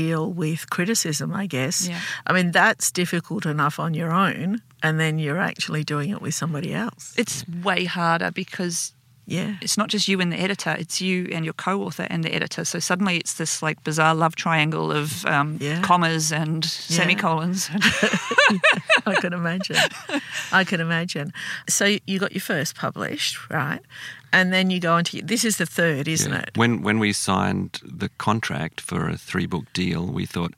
deal 0.00 0.24
with 0.44 0.60
criticism. 0.76 1.28
I 1.44 1.46
guess. 1.48 1.88
Yeah. 1.88 2.00
I 2.28 2.32
mean, 2.32 2.52
that's 2.52 2.90
difficult 2.92 3.46
enough 3.46 3.78
on 3.78 3.94
your 3.94 4.12
own, 4.26 4.60
and 4.82 4.98
then 4.98 5.18
you're 5.18 5.42
actually 5.50 5.84
doing 5.84 6.10
it 6.14 6.20
with 6.22 6.34
somebody 6.34 6.70
else. 6.74 7.14
It's 7.16 7.44
way 7.64 7.84
harder 7.86 8.30
because 8.32 8.92
Yeah. 9.26 9.54
it's 9.60 9.76
not 9.76 9.92
just 9.92 10.08
you 10.08 10.20
and 10.22 10.32
the 10.32 10.40
editor; 10.46 10.76
it's 10.82 11.00
you 11.00 11.28
and 11.34 11.44
your 11.44 11.54
co-author 11.54 12.06
and 12.10 12.24
the 12.24 12.32
editor. 12.34 12.64
So 12.64 12.78
suddenly, 12.80 13.16
it's 13.16 13.34
this 13.34 13.62
like 13.62 13.76
bizarre 13.84 14.14
love 14.14 14.34
triangle 14.34 14.90
of 15.00 15.24
um, 15.26 15.58
Yeah. 15.60 15.80
commas 15.82 16.32
and 16.32 16.64
semicolons. 16.64 17.70
I 19.06 19.14
can 19.20 19.32
imagine. 19.32 19.76
I 20.52 20.64
can 20.64 20.80
imagine. 20.80 21.32
So 21.68 21.84
you 22.06 22.18
got 22.18 22.32
your 22.32 22.40
first 22.54 22.74
published, 22.74 23.36
right? 23.50 23.80
And 24.32 24.52
then 24.52 24.70
you 24.70 24.80
go 24.80 24.96
into 24.96 25.20
this 25.22 25.44
is 25.44 25.56
the 25.58 25.66
third, 25.66 26.08
isn't 26.08 26.32
Yeah. 26.32 26.40
it? 26.40 26.56
When 26.56 26.82
when 26.82 26.98
we 26.98 27.12
signed 27.12 27.80
the 27.84 28.08
contract 28.18 28.80
for 28.80 29.08
a 29.08 29.16
three 29.16 29.46
book 29.46 29.64
deal, 29.72 30.06
we 30.06 30.26
thought 30.26 30.54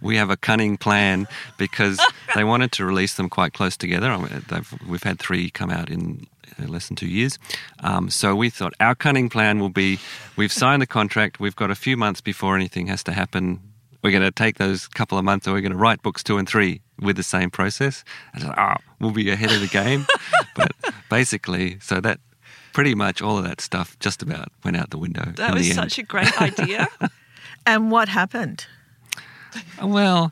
we 0.00 0.16
have 0.16 0.30
a 0.30 0.36
cunning 0.36 0.76
plan 0.76 1.26
because 1.58 1.98
they 2.34 2.44
wanted 2.44 2.70
to 2.72 2.84
release 2.84 3.14
them 3.14 3.28
quite 3.28 3.52
close 3.52 3.76
together. 3.76 4.10
I 4.10 4.16
mean, 4.18 4.44
they've, 4.48 4.74
we've 4.86 5.02
had 5.02 5.18
three 5.18 5.50
come 5.50 5.70
out 5.70 5.90
in 5.90 6.26
uh, 6.60 6.66
less 6.68 6.88
than 6.88 6.96
two 6.96 7.08
years. 7.08 7.38
Um, 7.82 8.10
so 8.10 8.36
we 8.36 8.50
thought 8.50 8.74
our 8.78 8.94
cunning 8.94 9.28
plan 9.30 9.58
will 9.58 9.70
be: 9.72 9.98
we've 10.36 10.52
signed 10.52 10.82
the 10.82 10.86
contract, 10.86 11.40
we've 11.40 11.56
got 11.56 11.70
a 11.70 11.74
few 11.74 11.96
months 11.96 12.20
before 12.20 12.54
anything 12.56 12.86
has 12.88 13.02
to 13.04 13.12
happen. 13.12 13.60
We're 14.02 14.12
going 14.12 14.22
to 14.22 14.30
take 14.30 14.58
those 14.58 14.86
couple 14.86 15.18
of 15.18 15.24
months, 15.24 15.46
and 15.46 15.54
we're 15.54 15.62
going 15.62 15.72
to 15.72 15.78
write 15.78 16.02
books 16.02 16.22
two 16.22 16.38
and 16.38 16.48
three 16.48 16.80
with 17.00 17.16
the 17.16 17.24
same 17.24 17.50
process. 17.50 18.04
And 18.34 18.42
so, 18.42 18.54
oh, 18.56 18.74
we'll 19.00 19.10
be 19.10 19.30
ahead 19.30 19.50
of 19.50 19.60
the 19.60 19.66
game. 19.66 20.06
but 20.54 20.70
basically, 21.10 21.78
so 21.80 22.00
that 22.00 22.20
pretty 22.76 22.94
much 22.94 23.22
all 23.22 23.38
of 23.38 23.44
that 23.44 23.58
stuff 23.58 23.98
just 24.00 24.22
about 24.22 24.52
went 24.62 24.76
out 24.76 24.90
the 24.90 24.98
window. 24.98 25.24
that 25.36 25.54
was 25.54 25.72
such 25.72 25.98
a 25.98 26.02
great 26.02 26.40
idea. 26.42 26.86
And 27.68 27.90
what 27.90 28.08
happened? 28.08 28.64
Well, 29.82 30.30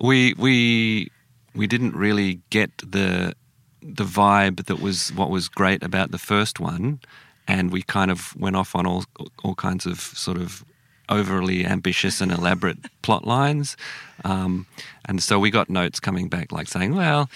we 0.00 0.34
we 0.34 1.10
we 1.52 1.66
didn't 1.66 1.96
really 1.96 2.38
get 2.50 2.70
the 2.78 3.34
the 3.82 4.04
vibe 4.04 4.66
that 4.66 4.78
was 4.80 5.12
what 5.14 5.30
was 5.30 5.48
great 5.48 5.82
about 5.82 6.12
the 6.12 6.18
first 6.18 6.60
one, 6.60 7.00
and 7.48 7.72
we 7.72 7.82
kind 7.82 8.10
of 8.10 8.36
went 8.36 8.54
off 8.54 8.76
on 8.76 8.86
all 8.86 9.04
all 9.42 9.56
kinds 9.56 9.84
of 9.86 9.98
sort 9.98 10.38
of 10.38 10.64
overly 11.08 11.66
ambitious 11.66 12.20
and 12.20 12.30
elaborate 12.30 12.78
plot 13.02 13.24
lines, 13.26 13.76
um, 14.24 14.66
and 15.06 15.22
so 15.22 15.40
we 15.40 15.50
got 15.50 15.68
notes 15.68 15.98
coming 15.98 16.28
back 16.28 16.52
like 16.52 16.68
saying, 16.68 16.94
"Well, 16.94 17.28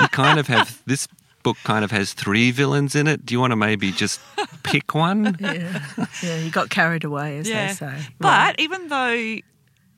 you 0.00 0.08
kind 0.08 0.40
of 0.40 0.48
have 0.48 0.82
this." 0.86 1.06
Book 1.42 1.56
kind 1.64 1.84
of 1.84 1.90
has 1.90 2.12
three 2.12 2.50
villains 2.50 2.94
in 2.94 3.06
it. 3.06 3.24
Do 3.26 3.34
you 3.34 3.40
want 3.40 3.52
to 3.52 3.56
maybe 3.56 3.92
just 3.92 4.20
pick 4.62 4.94
one? 4.94 5.36
Yeah, 5.40 5.84
yeah. 6.22 6.36
You 6.38 6.50
got 6.50 6.70
carried 6.70 7.04
away, 7.04 7.38
as 7.38 7.46
they 7.46 7.68
say. 7.68 7.86
Right. 7.86 8.08
But 8.18 8.60
even 8.60 8.88
though 8.88 9.36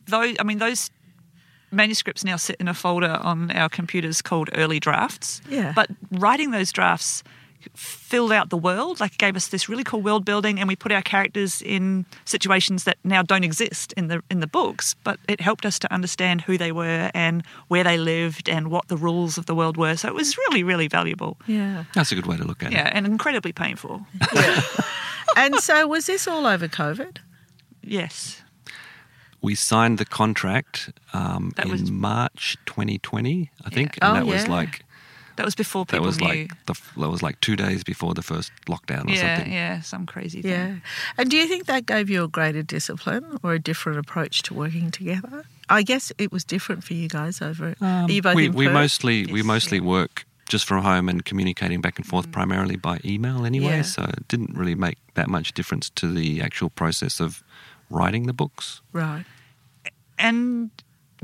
those, 0.07 0.37
I 0.39 0.43
mean, 0.43 0.59
those 0.59 0.91
manuscripts 1.71 2.25
now 2.25 2.37
sit 2.37 2.57
in 2.61 2.69
a 2.69 2.75
folder 2.75 3.19
on 3.23 3.51
our 3.51 3.69
computers 3.69 4.23
called 4.23 4.49
early 4.55 4.81
drafts. 4.81 5.41
Yeah. 5.49 5.73
But 5.75 5.91
writing 6.11 6.51
those 6.51 6.73
drafts 6.73 7.23
filled 7.75 8.33
out 8.33 8.51
the 8.51 8.57
world, 8.57 9.01
like 9.01 9.13
it 9.13 9.19
gave 9.19 9.37
us 9.37 9.49
this 9.49 9.69
really 9.69 9.85
cool 9.85 10.03
world 10.03 10.25
building, 10.25 10.59
and 10.59 10.69
we 10.69 10.77
put 10.77 10.93
our 10.93 11.03
characters 11.03 11.63
in 11.63 12.05
situations 12.25 12.85
that 12.85 12.99
now 13.05 13.23
don't 13.23 13.45
exist 13.45 13.93
in 13.97 14.09
the 14.09 14.23
in 14.31 14.41
the 14.41 14.47
books. 14.47 14.95
But 15.05 15.19
it 15.29 15.41
helped 15.41 15.65
us 15.67 15.79
to 15.81 15.93
understand 15.93 16.43
who 16.43 16.57
they 16.59 16.73
were 16.73 17.11
and 17.15 17.43
where 17.69 17.85
they 17.85 17.97
lived 17.99 18.49
and 18.49 18.69
what 18.71 18.89
the 18.89 18.97
rules 18.97 19.39
of 19.39 19.47
the 19.47 19.55
world 19.55 19.77
were. 19.77 19.97
So 19.97 20.09
it 20.09 20.15
was 20.15 20.37
really, 20.39 20.63
really 20.63 20.89
valuable. 20.89 21.37
yeah. 21.47 21.85
That's 21.95 22.13
a 22.13 22.15
good 22.15 22.27
way 22.27 22.37
to 22.37 22.45
look 22.45 22.63
at 22.63 22.73
it. 22.73 22.77
Yeah, 22.77 22.91
and 22.93 23.07
incredibly 23.07 23.53
painful. 23.53 24.07
Yeah. 24.35 24.61
And 25.37 25.57
so, 25.57 25.89
was 25.89 26.07
this 26.07 26.29
all 26.29 26.47
over 26.47 26.69
COVID? 26.69 27.17
Yes. 27.83 28.43
we 29.43 29.55
signed 29.57 29.99
the 29.99 30.05
contract 30.05 30.91
um, 31.13 31.53
in 31.63 31.71
was- 31.71 31.91
March 31.91 32.57
2020, 32.67 33.51
I 33.65 33.71
think, 33.71 33.99
Oh, 34.01 34.15
and 34.15 34.17
that 34.17 34.27
was 34.33 34.47
like 34.49 34.84
That 35.37 35.45
was 35.45 35.55
before 35.55 35.85
people 35.85 36.01
that 36.05 36.07
was 36.07 36.21
knew. 36.21 36.27
like 36.29 36.67
the, 36.67 36.75
that 37.01 37.09
was 37.11 37.23
like 37.23 37.41
two 37.41 37.57
days 37.57 37.83
before 37.85 38.15
the 38.15 38.23
first 38.23 38.53
lockdown 38.69 39.07
or 39.09 39.11
yeah, 39.15 39.37
something. 39.37 39.53
yeah, 39.53 39.81
some 39.81 40.07
crazy 40.07 40.43
thing. 40.43 40.51
Yeah. 40.53 40.75
And 41.19 41.31
do 41.31 41.37
you 41.37 41.47
think 41.49 41.67
that 41.67 41.87
gave 41.87 42.09
you 42.09 42.23
a 42.25 42.29
greater 42.29 42.63
discipline 42.63 43.39
or 43.43 43.55
a 43.55 43.59
different 43.59 43.99
approach 43.99 44.43
to 44.43 44.55
working 44.55 44.91
together? 44.91 45.45
I 45.69 45.83
guess 45.83 46.13
it 46.19 46.31
was 46.31 46.45
different 46.45 46.85
for 46.85 46.95
you 46.95 47.09
guys 47.09 47.41
over. 47.43 47.75
Are 47.81 48.11
you 48.11 48.23
both 48.23 48.31
Um, 48.33 48.37
we 48.37 48.49
we 48.49 48.65
Perth? 48.67 48.75
mostly 48.75 49.27
we 49.27 49.41
Yes, 49.41 49.47
mostly 49.47 49.81
work 49.81 50.25
just 50.49 50.67
from 50.67 50.83
home 50.85 51.09
and 51.09 51.25
communicating 51.25 51.81
back 51.81 51.99
and 51.99 52.07
forth 52.07 52.31
primarily 52.31 52.77
by 52.77 53.01
email 53.05 53.45
anyway. 53.47 53.77
Yeah. 53.77 53.83
So 53.83 54.03
it 54.03 54.29
didn't 54.29 54.55
really 54.57 54.75
make 54.75 54.99
that 55.15 55.29
much 55.29 55.53
difference 55.55 55.91
to 55.91 56.07
the 56.13 56.43
actual 56.43 56.69
process 56.71 57.19
of 57.21 57.43
writing 57.91 58.27
the 58.27 58.33
books. 58.35 58.83
right. 58.93 59.25
and 60.19 60.71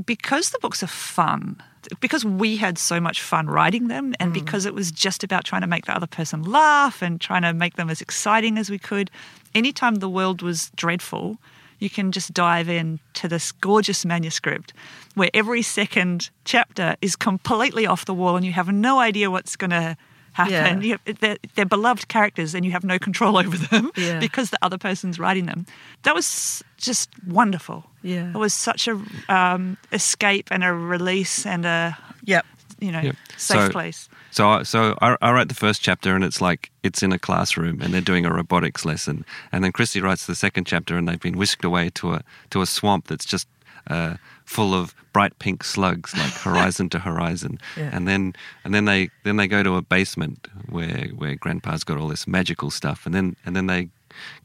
because 0.05 0.49
the 0.49 0.57
books 0.59 0.81
are 0.83 0.87
fun, 0.87 1.61
because 1.99 2.23
we 2.23 2.57
had 2.57 2.77
so 2.77 2.99
much 2.99 3.21
fun 3.21 3.47
writing 3.47 3.87
them, 3.87 4.13
and 4.19 4.31
mm. 4.31 4.33
because 4.33 4.65
it 4.65 4.73
was 4.73 4.91
just 4.91 5.23
about 5.23 5.43
trying 5.43 5.61
to 5.61 5.67
make 5.67 5.85
the 5.85 5.95
other 5.95 6.07
person 6.07 6.43
laugh 6.43 7.01
and 7.01 7.19
trying 7.19 7.41
to 7.41 7.53
make 7.53 7.75
them 7.75 7.89
as 7.89 8.01
exciting 8.01 8.57
as 8.57 8.69
we 8.69 8.77
could, 8.77 9.09
anytime 9.55 9.95
the 9.95 10.09
world 10.09 10.41
was 10.41 10.71
dreadful, 10.75 11.37
you 11.79 11.89
can 11.89 12.11
just 12.11 12.33
dive 12.33 12.69
in 12.69 12.99
to 13.13 13.27
this 13.27 13.51
gorgeous 13.51 14.05
manuscript 14.05 14.73
where 15.15 15.29
every 15.33 15.61
second 15.61 16.29
chapter 16.45 16.95
is 17.01 17.15
completely 17.15 17.85
off 17.87 18.05
the 18.05 18.13
wall 18.13 18.35
and 18.35 18.45
you 18.45 18.51
have 18.51 18.71
no 18.71 18.99
idea 18.99 19.31
what's 19.31 19.55
going 19.55 19.71
to 19.71 19.97
happen. 20.33 20.81
Yeah. 20.81 20.97
You, 21.05 21.13
they're, 21.19 21.37
they're 21.55 21.65
beloved 21.65 22.07
characters 22.07 22.55
and 22.55 22.63
you 22.63 22.71
have 22.71 22.83
no 22.83 22.99
control 22.99 23.37
over 23.37 23.57
them 23.57 23.91
Yeah. 23.97 24.19
because 24.21 24.51
the 24.51 24.59
other 24.61 24.77
person's 24.77 25.19
writing 25.19 25.47
them. 25.47 25.65
That 26.03 26.15
was 26.15 26.63
just 26.77 27.09
wonderful. 27.27 27.85
Yeah. 28.03 28.29
It 28.29 28.37
was 28.37 28.53
such 28.53 28.87
a 28.87 28.99
um, 29.29 29.77
escape 29.91 30.47
and 30.51 30.63
a 30.63 30.73
release 30.73 31.45
and 31.45 31.65
a 31.65 31.97
Yep. 32.23 32.45
you 32.79 32.91
know 32.91 33.01
Yep. 33.01 33.15
safe 33.37 33.61
So- 33.67 33.69
place. 33.69 34.09
So, 34.33 34.49
I- 34.49 34.63
so 34.63 34.97
I, 35.01 35.17
I 35.21 35.31
write 35.33 35.49
the 35.49 35.55
first 35.55 35.81
chapter, 35.81 36.15
and 36.15 36.23
it's 36.23 36.39
like 36.39 36.71
it's 36.83 37.03
in 37.03 37.11
a 37.11 37.19
classroom, 37.19 37.81
and 37.81 37.93
they're 37.93 37.99
doing 37.99 38.25
a 38.25 38.31
robotics 38.33 38.85
lesson. 38.85 39.25
And 39.51 39.61
then 39.63 39.73
Cristy 39.73 40.01
writes 40.01 40.25
the 40.25 40.35
second 40.35 40.65
chapter, 40.67 40.97
and 40.97 41.05
they've 41.07 41.19
been 41.19 41.37
whisked 41.37 41.65
away 41.65 41.89
to 41.95 42.13
a 42.13 42.21
to 42.51 42.61
a 42.61 42.65
swamp 42.65 43.07
that's 43.07 43.25
just 43.25 43.47
uh, 43.87 44.15
full 44.45 44.73
of 44.73 44.95
bright 45.11 45.37
pink 45.39 45.65
slugs, 45.65 46.15
like 46.17 46.31
horizon 46.47 46.87
to 46.91 46.99
horizon. 46.99 47.59
Yeah. 47.75 47.89
And 47.91 48.07
then 48.07 48.33
and 48.63 48.73
then 48.73 48.85
they 48.85 49.09
then 49.23 49.35
they 49.35 49.47
go 49.49 49.63
to 49.63 49.75
a 49.75 49.81
basement 49.81 50.47
where 50.69 51.09
where 51.17 51.35
Grandpa's 51.35 51.83
got 51.83 51.97
all 51.97 52.07
this 52.07 52.25
magical 52.25 52.69
stuff, 52.71 53.05
and 53.05 53.13
then 53.13 53.35
and 53.45 53.53
then 53.53 53.67
they 53.67 53.89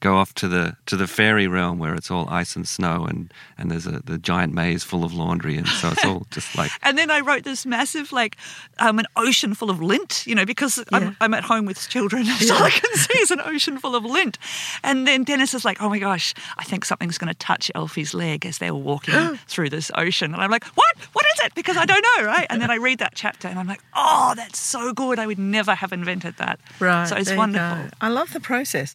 go 0.00 0.16
off 0.16 0.34
to 0.34 0.48
the 0.48 0.76
to 0.86 0.96
the 0.96 1.06
fairy 1.06 1.46
realm 1.46 1.78
where 1.78 1.94
it's 1.94 2.10
all 2.10 2.28
ice 2.28 2.56
and 2.56 2.66
snow 2.68 3.04
and 3.04 3.32
and 3.58 3.70
there's 3.70 3.86
a 3.86 4.00
the 4.04 4.18
giant 4.18 4.52
maze 4.54 4.84
full 4.84 5.04
of 5.04 5.12
laundry 5.14 5.56
and 5.56 5.66
so 5.68 5.88
it's 5.90 6.04
all 6.04 6.26
just 6.30 6.56
like 6.56 6.70
And 6.82 6.96
then 6.96 7.10
I 7.10 7.20
wrote 7.20 7.42
this 7.44 7.66
massive, 7.66 8.12
like, 8.12 8.36
um, 8.78 8.98
an 8.98 9.06
ocean 9.16 9.54
full 9.54 9.70
of 9.70 9.82
lint, 9.82 10.24
you 10.26 10.34
know, 10.34 10.44
because 10.44 10.78
Yeah. 10.78 10.84
I'm, 10.98 11.16
I'm 11.20 11.34
at 11.34 11.44
home 11.44 11.64
with 11.66 11.88
children. 11.88 12.24
So 12.46 12.54
all 12.54 12.62
I 12.62 12.70
can 12.70 12.94
see 12.94 13.18
is 13.18 13.30
an 13.30 13.40
ocean 13.40 13.78
full 13.78 13.96
of 13.96 14.04
lint. 14.04 14.38
And 14.84 15.06
then 15.06 15.24
Dennis 15.24 15.52
is 15.54 15.64
like, 15.64 15.82
oh 15.82 15.88
my 15.88 15.98
gosh, 15.98 16.32
I 16.58 16.64
think 16.64 16.84
something's 16.84 17.18
going 17.18 17.28
to 17.32 17.34
touch 17.38 17.70
Elfie's 17.74 18.14
leg 18.14 18.46
as 18.46 18.58
they're 18.58 18.74
walking 18.74 19.36
through 19.48 19.70
this 19.70 19.90
ocean. 19.96 20.32
And 20.34 20.42
I'm 20.42 20.50
like, 20.50 20.64
what? 20.76 20.96
What 21.12 21.24
is 21.34 21.46
it? 21.46 21.54
Because 21.54 21.76
I 21.76 21.86
don't 21.86 22.04
know, 22.16 22.24
right? 22.26 22.46
And 22.50 22.60
then 22.62 22.70
I 22.70 22.76
read 22.76 22.98
that 23.00 23.14
chapter 23.14 23.48
and 23.48 23.58
I'm 23.58 23.66
like, 23.66 23.80
oh, 23.94 24.34
that's 24.36 24.58
so 24.60 24.92
good. 24.92 25.18
I 25.18 25.26
would 25.26 25.38
never 25.38 25.74
have 25.74 25.92
invented 25.92 26.36
that. 26.36 26.60
Right. 26.78 27.08
So 27.08 27.16
it's 27.16 27.32
wonderful. 27.32 27.84
go. 27.84 27.90
I 28.00 28.08
love 28.08 28.32
the 28.32 28.40
process. 28.40 28.94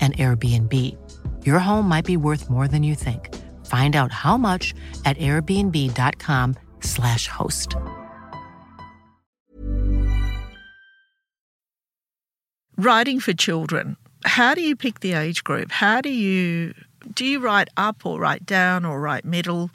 an 0.00 0.12
Airbnb. 0.12 0.96
Your 1.44 1.58
home 1.58 1.86
might 1.86 2.06
be 2.06 2.16
worth 2.16 2.48
more 2.48 2.66
than 2.66 2.82
you 2.82 2.94
think. 2.94 3.36
Find 3.66 3.94
out 3.94 4.10
how 4.10 4.38
much 4.38 4.74
at 5.04 5.18
airbnb.com/slash 5.18 7.26
host. 7.28 7.76
Writing 12.76 13.20
for 13.20 13.34
children. 13.34 13.98
How 14.24 14.54
do 14.54 14.62
you 14.62 14.74
pick 14.74 15.00
the 15.00 15.12
age 15.12 15.44
group? 15.44 15.70
How 15.70 16.00
do 16.00 16.10
you 16.10 16.72
do 17.14 17.24
you 17.24 17.40
write 17.40 17.68
up 17.76 18.06
or 18.06 18.18
write 18.18 18.46
down 18.46 18.84
or 18.84 19.00
write 19.00 19.24
middle? 19.24 19.70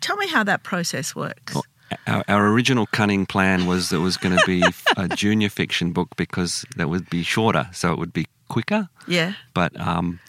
Tell 0.00 0.16
me 0.16 0.28
how 0.28 0.44
that 0.44 0.62
process 0.62 1.14
works. 1.14 1.56
Our, 2.06 2.24
our 2.28 2.48
original 2.48 2.86
cunning 2.86 3.26
plan 3.26 3.66
was 3.66 3.90
that 3.90 3.96
it 3.96 4.00
was 4.00 4.16
going 4.16 4.36
to 4.36 4.44
be 4.46 4.62
a 4.96 5.08
junior 5.08 5.48
fiction 5.48 5.92
book 5.92 6.08
because 6.16 6.64
that 6.76 6.88
would 6.88 7.08
be 7.10 7.22
shorter, 7.22 7.68
so 7.72 7.92
it 7.92 7.98
would 7.98 8.12
be 8.12 8.26
quicker. 8.48 8.88
Yeah. 9.06 9.34
But 9.54 9.78
um, 9.80 10.20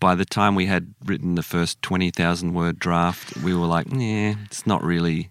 by 0.00 0.14
the 0.14 0.24
time 0.24 0.54
we 0.54 0.66
had 0.66 0.94
written 1.04 1.34
the 1.34 1.42
first 1.42 1.80
twenty 1.82 2.10
thousand 2.10 2.54
word 2.54 2.78
draft, 2.78 3.36
we 3.38 3.54
were 3.54 3.66
like, 3.66 3.86
"Yeah, 3.90 4.34
it's 4.44 4.66
not 4.66 4.82
really, 4.82 5.30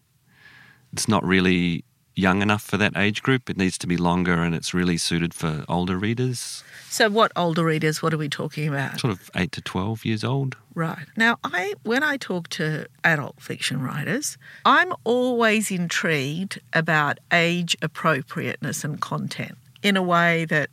it's 0.93 1.07
not 1.07 1.24
really 1.25 1.83
young 2.15 2.41
enough 2.41 2.62
for 2.63 2.77
that 2.77 2.95
age 2.95 3.22
group. 3.22 3.50
It 3.50 3.57
needs 3.57 3.77
to 3.79 3.88
be 3.88 3.98
longer, 3.98 4.34
and 4.43 4.55
it's 4.55 4.74
really 4.74 4.98
suited 4.98 5.34
for 5.34 5.65
older 5.67 5.98
readers, 5.98 6.63
So 6.89 7.10
what 7.10 7.31
older 7.36 7.63
readers, 7.65 8.01
what 8.01 8.13
are 8.13 8.17
we 8.17 8.29
talking 8.29 8.67
about? 8.67 9.00
sort 9.00 9.12
of 9.12 9.29
eight 9.36 9.51
to 9.53 9.62
twelve 9.62 10.05
years 10.05 10.24
old." 10.24 10.55
Right. 10.74 11.05
Now, 11.17 11.38
I 11.43 11.74
when 11.84 12.03
I 12.03 12.17
talk 12.17 12.48
to 12.50 12.88
adult 13.03 13.41
fiction 13.41 13.81
writers, 13.81 14.38
I'm 14.65 14.93
always 15.03 15.72
intrigued 15.72 16.60
about 16.74 17.19
age 17.31 17.75
appropriateness 17.81 18.84
and 18.84 19.00
content 19.00 19.57
in 19.84 19.98
a 19.98 20.03
way 20.03 20.45
that 20.45 20.69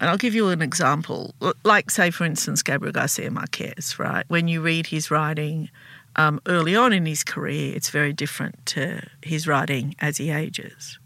and 0.00 0.08
I'll 0.08 0.16
give 0.16 0.34
you 0.34 0.48
an 0.50 0.62
example. 0.62 1.34
Like, 1.64 1.90
say, 1.90 2.10
for 2.12 2.24
instance, 2.24 2.62
Gabriel 2.62 2.92
Garcia 2.92 3.30
Marquez, 3.32 3.98
right? 3.98 4.24
When 4.28 4.46
you 4.46 4.60
read 4.60 4.86
his 4.86 5.10
writing 5.10 5.70
um, 6.18 6.40
early 6.46 6.74
on 6.76 6.92
in 6.92 7.06
his 7.06 7.22
career, 7.24 7.74
it's 7.74 7.90
very 7.90 8.12
different 8.12 8.66
to 8.66 9.06
his 9.22 9.46
writing 9.46 9.94
as 10.00 10.16
he 10.16 10.30
ages. 10.30 10.98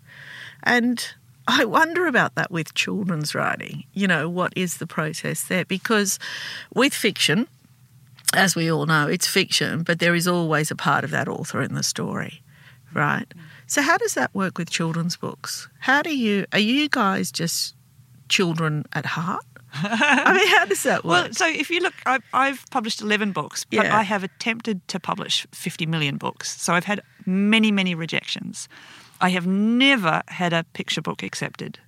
And 0.62 1.06
I 1.46 1.66
wonder 1.66 2.06
about 2.06 2.34
that 2.36 2.50
with 2.50 2.74
children's 2.74 3.34
writing. 3.34 3.84
You 3.92 4.06
know, 4.08 4.28
what 4.28 4.52
is 4.56 4.78
the 4.78 4.86
process 4.86 5.44
there? 5.44 5.66
Because 5.66 6.18
with 6.74 6.94
fiction, 6.94 7.46
as 8.34 8.56
we 8.56 8.72
all 8.72 8.86
know, 8.86 9.06
it's 9.06 9.26
fiction, 9.26 9.82
but 9.82 9.98
there 9.98 10.14
is 10.14 10.26
always 10.26 10.70
a 10.70 10.76
part 10.76 11.04
of 11.04 11.10
that 11.10 11.28
author 11.28 11.60
in 11.60 11.74
the 11.74 11.82
story, 11.82 12.42
right? 12.94 13.26
So, 13.66 13.82
how 13.82 13.98
does 13.98 14.14
that 14.14 14.34
work 14.34 14.56
with 14.56 14.70
children's 14.70 15.16
books? 15.16 15.68
How 15.80 16.00
do 16.00 16.16
you, 16.16 16.46
are 16.52 16.58
you 16.58 16.88
guys 16.88 17.30
just 17.30 17.74
children 18.30 18.86
at 18.94 19.04
heart? 19.04 19.44
I 19.82 20.32
mean, 20.36 20.48
how 20.48 20.64
does 20.66 20.82
that 20.82 21.04
work? 21.04 21.24
Well, 21.24 21.32
so 21.32 21.46
if 21.48 21.70
you 21.70 21.80
look, 21.80 21.94
I've, 22.04 22.22
I've 22.34 22.64
published 22.70 23.00
11 23.00 23.32
books, 23.32 23.64
but 23.64 23.84
Yeah. 23.86 23.96
I 23.96 24.02
have 24.02 24.22
attempted 24.22 24.86
to 24.88 25.00
publish 25.00 25.46
50 25.52 25.86
million 25.86 26.16
books. 26.18 26.60
So 26.60 26.74
I've 26.74 26.84
had 26.84 27.00
many, 27.26 27.72
many 27.72 27.94
rejections. 27.94 28.68
I 29.20 29.30
have 29.30 29.46
never 29.46 30.22
had 30.28 30.52
a 30.52 30.64
picture 30.74 31.00
book 31.00 31.22
accepted. 31.22 31.78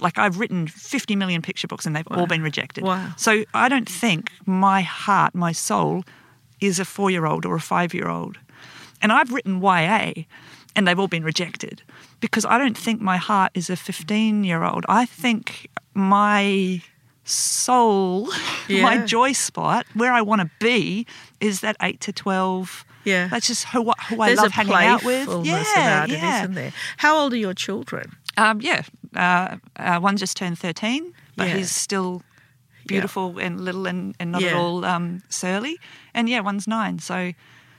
Like 0.00 0.18
I've 0.18 0.38
written 0.38 0.68
50 0.68 1.16
million 1.16 1.42
picture 1.42 1.66
books 1.66 1.84
and 1.84 1.96
they've 1.96 2.06
all 2.12 2.26
been 2.26 2.42
rejected. 2.42 2.84
Wow. 2.84 3.12
So 3.16 3.44
I 3.54 3.68
don't 3.68 3.88
think 3.88 4.30
my 4.46 4.82
heart, 4.82 5.34
my 5.34 5.50
soul, 5.50 6.04
is 6.60 6.78
a 6.78 6.84
four 6.84 7.10
year 7.10 7.26
old 7.26 7.44
or 7.44 7.56
a 7.56 7.60
five 7.60 7.92
year 7.92 8.08
old. 8.08 8.38
And 9.02 9.10
I've 9.10 9.32
written 9.32 9.60
YA 9.60 10.12
and 10.76 10.86
they've 10.86 10.98
all 10.98 11.08
been 11.08 11.24
rejected 11.24 11.82
because 12.20 12.44
I 12.44 12.56
don't 12.56 12.78
think 12.78 13.00
my 13.00 13.16
heart 13.16 13.50
is 13.54 13.68
a 13.68 13.74
15 13.76 14.44
year 14.44 14.62
old. 14.62 14.84
I 14.88 15.06
think 15.06 15.68
my 15.94 16.82
soul, 17.24 18.28
my 18.68 18.98
joy 18.98 19.32
spot, 19.32 19.86
where 19.94 20.12
I 20.12 20.20
want 20.22 20.42
to 20.42 20.50
be, 20.60 21.06
is 21.40 21.60
that 21.60 21.76
8 21.80 22.00
to 22.00 22.12
12. 22.12 22.84
Yeah. 23.04 23.28
That's 23.28 23.46
just 23.46 23.64
who, 23.66 23.84
who 24.08 24.20
I 24.20 24.28
There's 24.28 24.38
love 24.40 24.52
hanging 24.52 24.72
out 24.74 25.04
with. 25.04 25.28
Yeah, 25.44 26.06
yeah. 26.06 26.38
isn't 26.40 26.54
there? 26.54 26.72
How 26.98 27.18
old 27.18 27.32
are 27.32 27.36
your 27.38 27.54
children? 27.54 28.16
Um, 28.36 28.60
yeah. 28.60 28.82
Uh, 29.14 29.56
uh, 29.76 30.00
one 30.00 30.16
just 30.16 30.36
turned 30.36 30.58
13, 30.58 31.12
but 31.36 31.48
Yeah. 31.48 31.56
he's 31.56 31.70
still 31.70 32.22
beautiful 32.86 33.38
and 33.38 33.60
little 33.60 33.86
and, 33.86 34.14
and 34.20 34.32
not 34.32 34.42
at 34.42 34.54
all 34.54 34.84
um, 34.84 35.22
surly. 35.28 35.78
And 36.14 36.28
yeah, 36.28 36.40
one's 36.40 36.66
nine. 36.66 36.98
So 36.98 37.32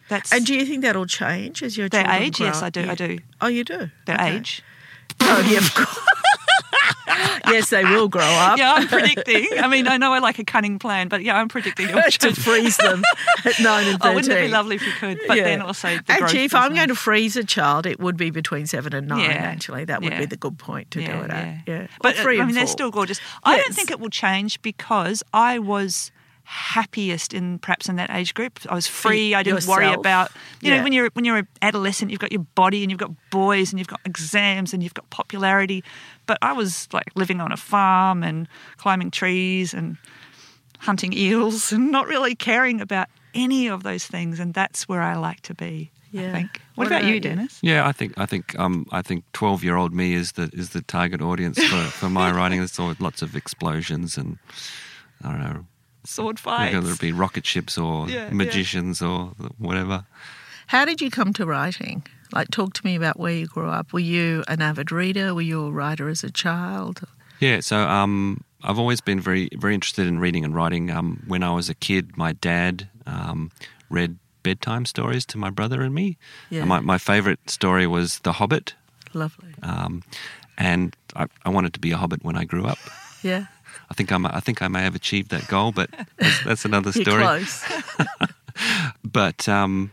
that's 0.09 0.31
And 0.31 0.45
do 0.45 0.53
you 0.55 0.65
think 0.65 0.81
that'll 0.83 1.05
change 1.07 1.61
as 1.63 1.77
your 1.77 1.89
their 1.89 2.03
children 2.03 2.23
age. 2.23 2.37
grow 2.37 2.47
Yes? 2.47 2.61
I 2.61 2.69
do. 2.69 2.89
I 2.89 2.95
do. 2.95 3.17
Oh, 3.41 3.47
you 3.47 3.63
do? 3.63 3.89
Their 4.05 4.15
Okay. 4.15 4.35
age. 4.37 4.63
Oh, 5.21 5.47
yeah, 5.49 5.57
of 5.59 5.73
course. 5.73 5.99
yes, 7.47 7.69
they 7.69 7.83
will 7.83 8.07
grow 8.07 8.23
up. 8.23 8.57
Yeah, 8.57 8.73
I'm 8.73 8.87
predicting. 8.87 9.47
I 9.57 9.67
mean, 9.67 9.87
I 9.87 9.97
know 9.97 10.13
I 10.13 10.19
like 10.19 10.39
a 10.39 10.43
cunning 10.43 10.79
plan, 10.79 11.07
but 11.07 11.23
yeah, 11.23 11.37
I'm 11.37 11.47
predicting 11.47 11.87
to 12.19 12.33
freeze 12.35 12.77
them 12.77 13.03
at 13.45 13.59
nine 13.59 13.87
and 13.87 13.99
13. 13.99 14.11
Oh, 14.11 14.13
wouldn't 14.15 14.33
it 14.33 14.41
be 14.45 14.47
lovely 14.47 14.75
if 14.77 14.85
you 14.85 14.91
could? 14.93 15.19
But 15.27 15.35
then 15.35 15.61
also, 15.61 15.89
the 15.89 16.03
actually, 16.13 16.43
if 16.45 16.55
I'm 16.55 16.73
going 16.75 16.87
to 16.89 16.95
freeze 16.95 17.35
a 17.35 17.43
child, 17.43 17.85
it 17.85 17.99
would 17.99 18.17
be 18.17 18.29
between 18.29 18.67
seven 18.67 18.93
and 18.93 19.07
nine. 19.07 19.21
Yeah. 19.21 19.35
Actually, 19.35 19.85
that 19.85 20.01
would 20.01 20.11
Yeah. 20.13 20.19
be 20.19 20.25
the 20.25 20.37
good 20.37 20.57
point 20.57 20.91
to 20.91 20.99
do 20.99 21.11
it 21.11 21.29
at. 21.31 21.57
Yeah, 21.67 21.87
But 22.01 22.17
uh, 22.17 22.21
three 22.23 22.41
I 22.41 22.45
mean, 22.45 22.55
they're 22.55 22.67
still 22.67 22.91
gorgeous. 22.91 23.19
I 23.43 23.57
don't 23.57 23.73
think 23.73 23.91
it 23.91 23.99
will 23.99 24.09
change 24.09 24.61
because 24.61 25.23
I 25.33 25.59
was 25.59 26.11
happiest 26.45 27.33
in 27.33 27.59
perhaps 27.59 27.89
in 27.89 27.95
that 27.97 28.09
age 28.11 28.33
group. 28.33 28.59
I 28.69 28.75
was 28.75 28.87
free. 28.87 29.33
I 29.33 29.43
didn't 29.43 29.65
worry 29.67 29.91
about 29.91 30.31
you 30.61 30.71
know 30.71 30.83
when 30.83 30.93
you're 30.93 31.09
when 31.13 31.25
you're 31.25 31.37
an 31.37 31.47
adolescent, 31.61 32.11
you've 32.11 32.19
got 32.19 32.31
your 32.31 32.45
body 32.55 32.83
and 32.83 32.91
you've 32.91 32.99
got 32.99 33.11
boys 33.31 33.71
and 33.71 33.79
you've 33.79 33.87
got 33.87 33.99
exams 34.05 34.73
and 34.73 34.81
you've 34.81 34.93
got 34.93 35.09
popularity. 35.09 35.83
But 36.25 36.37
I 36.41 36.53
was 36.53 36.87
like 36.93 37.07
living 37.15 37.41
on 37.41 37.51
a 37.51 37.57
farm 37.57 38.23
and 38.23 38.47
climbing 38.77 39.11
trees 39.11 39.73
and 39.73 39.97
hunting 40.79 41.13
eels 41.13 41.71
and 41.73 41.91
not 41.91 42.07
really 42.07 42.35
caring 42.35 42.79
about 42.79 43.07
any 43.33 43.67
of 43.67 43.83
those 43.83 44.05
things. 44.05 44.39
And 44.39 44.53
that's 44.53 44.87
where 44.87 45.01
I 45.01 45.15
like 45.15 45.41
to 45.41 45.53
be. 45.53 45.91
Yeah. 46.11 46.29
I 46.29 46.31
think. 46.31 46.61
What, 46.75 46.85
What 46.85 46.87
about, 46.87 47.01
about 47.01 47.09
you, 47.09 47.15
you? 47.15 47.19
Dennis? 47.19 47.59
Yeah, 47.61 47.87
I 47.87 47.91
think 47.91 48.13
I 48.17 48.25
think 48.27 48.57
um, 48.59 48.85
I 48.91 49.01
think 49.01 49.23
twelve 49.33 49.63
year 49.63 49.75
old 49.75 49.93
me 49.93 50.13
is 50.13 50.33
the 50.33 50.49
is 50.53 50.69
the 50.69 50.81
target 50.83 51.21
audience 51.21 51.61
for, 51.61 51.81
for 51.85 52.09
my 52.09 52.31
writing. 52.35 52.59
There's 52.59 52.77
all 52.77 52.93
lots 52.99 53.23
of 53.23 53.35
explosions 53.35 54.15
and 54.15 54.37
I 55.23 55.31
don't 55.31 55.39
know 55.41 55.65
Sword 56.05 56.39
fights. 56.39 56.73
whether 56.73 56.91
it 56.91 56.99
be 56.99 57.11
rocket 57.11 57.45
ships 57.45 57.77
or 57.77 58.09
Yeah, 58.09 58.25
yeah. 58.25 58.29
magicians 58.33 59.01
or 59.01 59.27
whatever. 59.57 60.05
How 60.67 60.85
did 60.85 61.01
you 61.01 61.09
come 61.11 61.33
to 61.33 61.45
writing? 61.45 62.03
Like, 62.33 62.49
talk 62.49 62.73
to 62.73 62.85
me 62.85 62.95
about 62.95 63.19
where 63.19 63.33
you 63.33 63.45
grew 63.47 63.69
up. 63.69 63.93
Were 63.93 63.99
you 63.99 64.43
an 64.47 64.61
avid 64.61 64.91
reader? 64.91 65.33
Were 65.35 65.41
you 65.41 65.65
a 65.65 65.71
writer 65.71 66.09
as 66.09 66.23
a 66.23 66.31
child? 66.31 67.01
Yeah, 67.39 67.59
so 67.59 67.77
um, 67.87 68.43
I've 68.63 68.79
always 68.79 68.99
been 69.01 69.19
very, 69.19 69.49
very 69.53 69.73
interested 69.75 70.07
in 70.07 70.19
reading 70.19 70.43
and 70.43 70.55
writing. 70.55 70.89
Um, 70.89 71.21
when 71.27 71.43
I 71.43 71.51
was 71.53 71.69
a 71.69 71.75
kid, 71.75 72.17
my 72.17 72.33
dad 72.33 72.89
um, 73.05 73.51
read 73.89 74.17
bedtime 74.41 74.85
stories 74.85 75.25
to 75.27 75.37
my 75.37 75.49
brother 75.51 75.81
and 75.81 75.93
me. 75.93 76.17
Yeah. 76.49 76.61
And 76.61 76.69
my, 76.69 76.79
my 76.79 76.97
favourite 76.97 77.47
story 77.49 77.85
was 77.87 78.19
The 78.19 78.33
Hobbit, 78.33 78.73
Lovely. 79.13 79.53
um, 79.63 80.01
and 80.57 80.95
I, 81.15 81.27
I 81.45 81.49
wanted 81.49 81.73
to 81.75 81.79
be 81.79 81.91
a 81.91 81.97
hobbit 81.97 82.23
when 82.23 82.35
I 82.37 82.43
grew 82.45 82.65
up. 82.65 82.77
Yeah. 83.21 83.45
I 83.89 83.93
think 83.93 84.11
I'm, 84.11 84.25
I 84.25 84.39
think 84.39 84.61
I 84.61 84.67
may 84.67 84.81
have 84.81 84.95
achieved 84.95 85.31
that 85.31 85.47
goal, 85.47 85.71
but 85.71 85.89
that's, 86.17 86.43
that's 86.43 86.65
another 86.65 86.91
story. 87.03 87.45
But 89.03 89.47
um, 89.47 89.91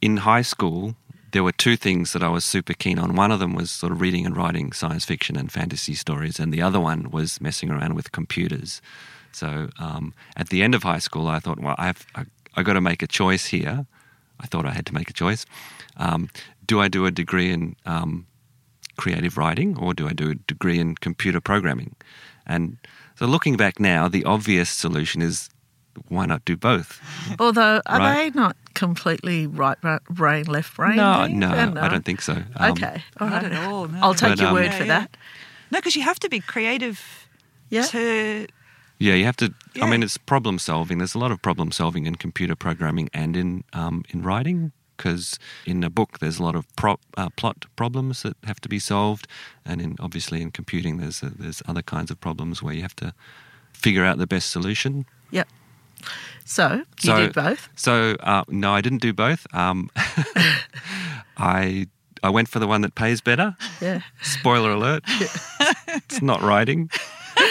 in 0.00 0.18
high 0.18 0.42
school, 0.42 0.94
there 1.32 1.42
were 1.42 1.52
two 1.52 1.76
things 1.76 2.12
that 2.12 2.22
I 2.22 2.28
was 2.28 2.44
super 2.44 2.74
keen 2.74 2.98
on. 2.98 3.16
One 3.16 3.32
of 3.32 3.40
them 3.40 3.54
was 3.54 3.70
sort 3.70 3.92
of 3.92 4.00
reading 4.00 4.24
and 4.24 4.36
writing 4.36 4.72
science 4.72 5.04
fiction 5.04 5.36
and 5.36 5.50
fantasy 5.50 5.94
stories, 5.94 6.38
and 6.38 6.52
the 6.52 6.62
other 6.62 6.78
one 6.78 7.10
was 7.10 7.40
messing 7.40 7.70
around 7.70 7.94
with 7.94 8.12
computers. 8.12 8.80
So 9.32 9.68
um, 9.78 10.14
at 10.36 10.50
the 10.50 10.62
end 10.62 10.74
of 10.74 10.84
high 10.84 11.00
school, 11.00 11.26
I 11.26 11.40
thought, 11.40 11.58
well, 11.58 11.74
I've 11.76 12.06
I, 12.14 12.24
I 12.56 12.62
got 12.62 12.74
to 12.74 12.80
make 12.80 13.02
a 13.02 13.06
choice 13.06 13.46
here. 13.46 13.86
I 14.40 14.46
thought 14.46 14.66
I 14.66 14.70
had 14.70 14.86
to 14.86 14.94
make 14.94 15.10
a 15.10 15.12
choice. 15.12 15.44
Um, 15.96 16.28
do 16.66 16.80
I 16.80 16.88
do 16.88 17.06
a 17.06 17.10
degree 17.10 17.50
in 17.50 17.76
um, 17.84 18.26
creative 18.96 19.36
writing 19.36 19.76
or 19.78 19.94
do 19.94 20.08
I 20.08 20.12
do 20.12 20.30
a 20.30 20.34
degree 20.34 20.78
in 20.78 20.94
computer 20.96 21.40
programming? 21.40 21.96
And 22.46 22.78
so 23.16 23.26
looking 23.26 23.56
back 23.56 23.78
now, 23.80 24.08
the 24.08 24.24
obvious 24.24 24.68
solution 24.70 25.22
is 25.22 25.48
why 26.08 26.26
not 26.26 26.44
do 26.44 26.56
both? 26.56 27.00
Although, 27.38 27.80
are 27.86 27.98
Right. 28.00 28.32
they 28.32 28.38
not 28.38 28.56
completely 28.74 29.46
right 29.46 29.78
brain, 30.10 30.44
left 30.46 30.74
brain? 30.76 30.96
No, 30.96 31.24
things? 31.26 31.38
no, 31.38 31.48
Uh, 31.48 31.74
I 31.80 31.88
don't 31.88 32.04
think 32.04 32.20
so. 32.20 32.42
Um, 32.56 32.72
Okay, 32.72 33.02
all 33.20 33.28
Not 33.28 33.44
at 33.44 33.54
all. 33.54 33.86
No. 33.88 33.98
I'll 34.02 34.14
take 34.14 34.30
But, 34.30 34.38
your 34.40 34.48
um, 34.48 34.54
word 34.54 34.64
Yeah, 34.72 34.78
for 34.78 34.84
yeah. 34.84 34.98
that. 35.00 35.16
No, 35.70 35.78
because 35.78 35.94
you 35.94 36.02
have 36.02 36.18
to 36.20 36.28
be 36.28 36.40
creative 36.40 37.00
Yeah. 37.70 37.82
to. 37.86 38.46
Yeah, 38.98 39.14
you 39.14 39.24
have 39.24 39.36
to. 39.36 39.52
I 39.80 39.86
mean, 39.86 40.02
it's 40.02 40.16
problem 40.18 40.58
solving. 40.58 40.98
There's 40.98 41.14
a 41.14 41.18
lot 41.18 41.30
of 41.32 41.40
problem 41.42 41.70
solving 41.72 42.06
in 42.06 42.14
computer 42.16 42.54
programming 42.56 43.08
and 43.12 43.36
in 43.36 43.64
um, 43.72 44.04
in 44.10 44.22
writing. 44.22 44.72
Because 44.96 45.38
in 45.66 45.82
a 45.84 45.90
book, 45.90 46.18
there's 46.20 46.38
a 46.38 46.42
lot 46.42 46.54
of 46.56 46.64
pro- 46.76 47.00
uh, 47.16 47.28
plot 47.36 47.66
problems 47.76 48.22
that 48.22 48.36
have 48.44 48.60
to 48.60 48.68
be 48.68 48.78
solved, 48.78 49.26
and 49.64 49.80
in 49.80 49.96
obviously 50.00 50.40
in 50.42 50.50
computing, 50.50 50.98
there's 50.98 51.22
uh 51.22 51.30
there's 51.38 51.62
other 51.66 51.82
kinds 51.82 52.10
of 52.10 52.20
problems 52.20 52.62
where 52.62 52.74
you 52.74 52.82
have 52.82 52.96
to 52.96 53.12
figure 53.72 54.04
out 54.04 54.18
the 54.18 54.26
best 54.26 54.50
solution. 54.50 55.04
Yep. 55.30 55.48
So, 56.44 56.72
you 56.74 56.84
So- 57.10 57.16
did 57.16 57.32
both? 57.34 57.68
So 57.76 58.16
uh, 58.20 58.44
no, 58.48 58.72
I 58.74 58.80
didn't 58.80 59.00
do 59.02 59.12
both. 59.12 59.46
Um, 59.54 59.90
I 61.36 61.86
I 62.22 62.30
went 62.30 62.48
for 62.48 62.58
the 62.58 62.66
one 62.66 62.80
that 62.82 62.94
pays 62.94 63.20
better. 63.20 63.56
Yeah. 63.80 64.00
Spoiler 64.22 64.70
alert: 64.72 65.02
it's 65.88 66.22
not 66.22 66.40
writing. 66.42 66.90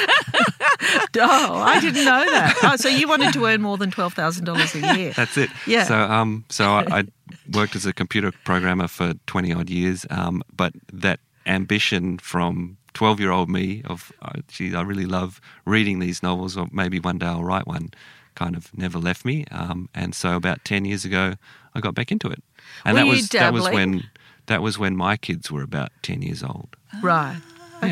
Oh, 1.15 1.55
I 1.57 1.79
didn't 1.79 2.05
know 2.05 2.25
that. 2.25 2.57
Oh, 2.63 2.75
so 2.75 2.89
you 2.89 3.07
wanted 3.07 3.33
to 3.33 3.45
earn 3.45 3.61
more 3.61 3.77
than 3.77 3.91
$12,000 3.91 4.93
a 4.93 4.97
year. 4.97 5.13
That's 5.15 5.37
it. 5.37 5.49
Yeah. 5.67 5.83
So 5.83 5.95
um, 5.95 6.43
so 6.49 6.65
I, 6.65 6.99
I 6.99 7.03
worked 7.51 7.75
as 7.75 7.85
a 7.85 7.93
computer 7.93 8.31
programmer 8.43 8.87
for 8.87 9.13
twenty 9.27 9.53
odd 9.53 9.69
years. 9.69 10.05
Um, 10.09 10.43
but 10.55 10.73
that 10.91 11.19
ambition 11.45 12.17
from 12.17 12.77
twelve 12.93 13.19
year 13.19 13.31
old 13.31 13.49
me 13.49 13.83
of, 13.85 14.11
uh, 14.21 14.33
gee, 14.47 14.75
I 14.75 14.81
really 14.81 15.05
love 15.05 15.39
reading 15.65 15.99
these 15.99 16.23
novels, 16.23 16.57
or 16.57 16.67
maybe 16.71 16.99
one 16.99 17.19
day 17.19 17.27
I'll 17.27 17.43
write 17.43 17.67
one, 17.67 17.91
kind 18.35 18.55
of 18.55 18.75
never 18.77 18.97
left 18.99 19.23
me. 19.25 19.45
Um, 19.51 19.89
and 19.93 20.13
so 20.15 20.35
about 20.35 20.65
ten 20.65 20.83
years 20.85 21.05
ago, 21.05 21.35
I 21.75 21.79
got 21.79 21.95
back 21.95 22.11
into 22.11 22.27
it, 22.27 22.43
and 22.85 22.95
Were 22.95 23.03
that 23.03 23.09
was 23.09 23.29
that 23.29 23.53
was 23.53 23.69
when 23.69 24.03
that 24.47 24.61
was 24.61 24.77
when 24.77 24.95
my 24.97 25.15
kids 25.17 25.51
were 25.51 25.63
about 25.63 25.91
ten 26.01 26.21
years 26.21 26.43
old. 26.43 26.75
Right. 27.01 27.39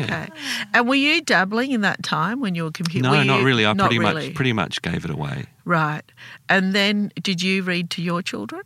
Okay. 0.00 0.28
And 0.74 0.88
were 0.88 0.94
you 0.94 1.22
dabbling 1.22 1.72
in 1.72 1.82
that 1.82 2.02
time 2.02 2.40
when 2.40 2.54
you 2.54 2.64
were 2.64 2.70
computing? 2.70 3.10
No, 3.10 3.22
not 3.22 3.42
really. 3.42 3.66
I 3.66 3.72
not 3.72 3.88
pretty 3.88 3.98
really? 3.98 4.28
much 4.28 4.34
pretty 4.34 4.52
much 4.52 4.82
gave 4.82 5.04
it 5.04 5.10
away. 5.10 5.46
Right. 5.64 6.02
And 6.48 6.74
then 6.74 7.12
did 7.22 7.42
you 7.42 7.62
read 7.62 7.90
to 7.90 8.02
your 8.02 8.22
children? 8.22 8.62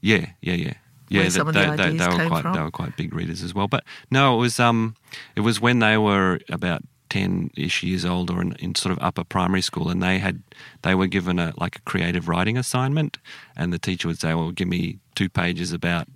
Yeah, 0.00 0.26
yeah, 0.40 0.54
yeah. 0.54 0.74
Yeah, 1.08 1.26
of 1.26 1.34
the 1.34 1.52
they, 1.52 1.60
ideas 1.66 1.92
they, 1.92 1.98
they 1.98 2.08
were 2.08 2.16
came 2.16 2.28
quite 2.28 2.42
from? 2.42 2.54
they 2.54 2.62
were 2.62 2.70
quite 2.70 2.96
big 2.96 3.14
readers 3.14 3.42
as 3.42 3.54
well. 3.54 3.68
But 3.68 3.84
no, 4.10 4.34
it 4.36 4.38
was 4.38 4.58
um 4.58 4.94
it 5.36 5.40
was 5.40 5.60
when 5.60 5.80
they 5.80 5.98
were 5.98 6.40
about 6.48 6.82
ten 7.10 7.50
ish 7.54 7.82
years 7.82 8.06
old 8.06 8.30
or 8.30 8.40
in, 8.40 8.54
in 8.54 8.74
sort 8.74 8.92
of 8.92 8.98
upper 9.02 9.22
primary 9.22 9.60
school 9.60 9.90
and 9.90 10.02
they 10.02 10.18
had 10.18 10.42
they 10.80 10.94
were 10.94 11.06
given 11.06 11.38
a 11.38 11.52
like 11.58 11.76
a 11.76 11.80
creative 11.82 12.28
writing 12.28 12.56
assignment 12.56 13.18
and 13.54 13.72
the 13.72 13.78
teacher 13.78 14.08
would 14.08 14.18
say, 14.18 14.32
Well 14.32 14.50
give 14.52 14.68
me 14.68 14.98
two 15.14 15.28
pages 15.28 15.72
about 15.72 16.08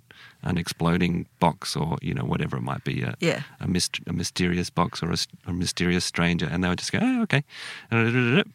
an 0.47 0.57
exploding 0.57 1.27
box 1.39 1.75
or, 1.75 1.97
you 2.01 2.13
know, 2.13 2.23
whatever 2.23 2.57
it 2.57 2.61
might 2.63 2.83
be, 2.83 3.01
a, 3.01 3.13
Yeah. 3.19 3.41
a, 3.59 3.67
myst- 3.67 3.99
a 4.07 4.13
mysterious 4.13 4.69
box 4.69 5.03
or 5.03 5.13
a 5.45 5.53
mysterious 5.53 6.05
stranger. 6.05 6.47
And 6.49 6.63
they 6.63 6.69
would 6.69 6.79
just 6.79 6.91
go, 6.91 6.99
oh, 7.01 7.21
okay. 7.23 7.43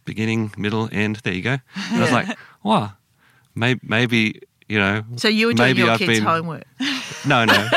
Beginning, 0.04 0.52
middle, 0.56 0.88
end, 0.92 1.16
there 1.24 1.34
you 1.34 1.42
go. 1.42 1.58
And 1.90 1.96
I 1.96 2.00
was 2.00 2.12
like, 2.12 2.38
wow, 2.62 2.92
maybe, 3.54 3.80
maybe 3.82 4.40
you 4.68 4.78
know. 4.78 5.02
So 5.16 5.28
you 5.28 5.48
were 5.48 5.52
doing 5.54 5.76
your 5.76 5.90
I've 5.90 5.98
kids' 5.98 6.18
been, 6.18 6.24
homework. 6.24 6.64
No, 7.24 7.44
no. 7.44 7.68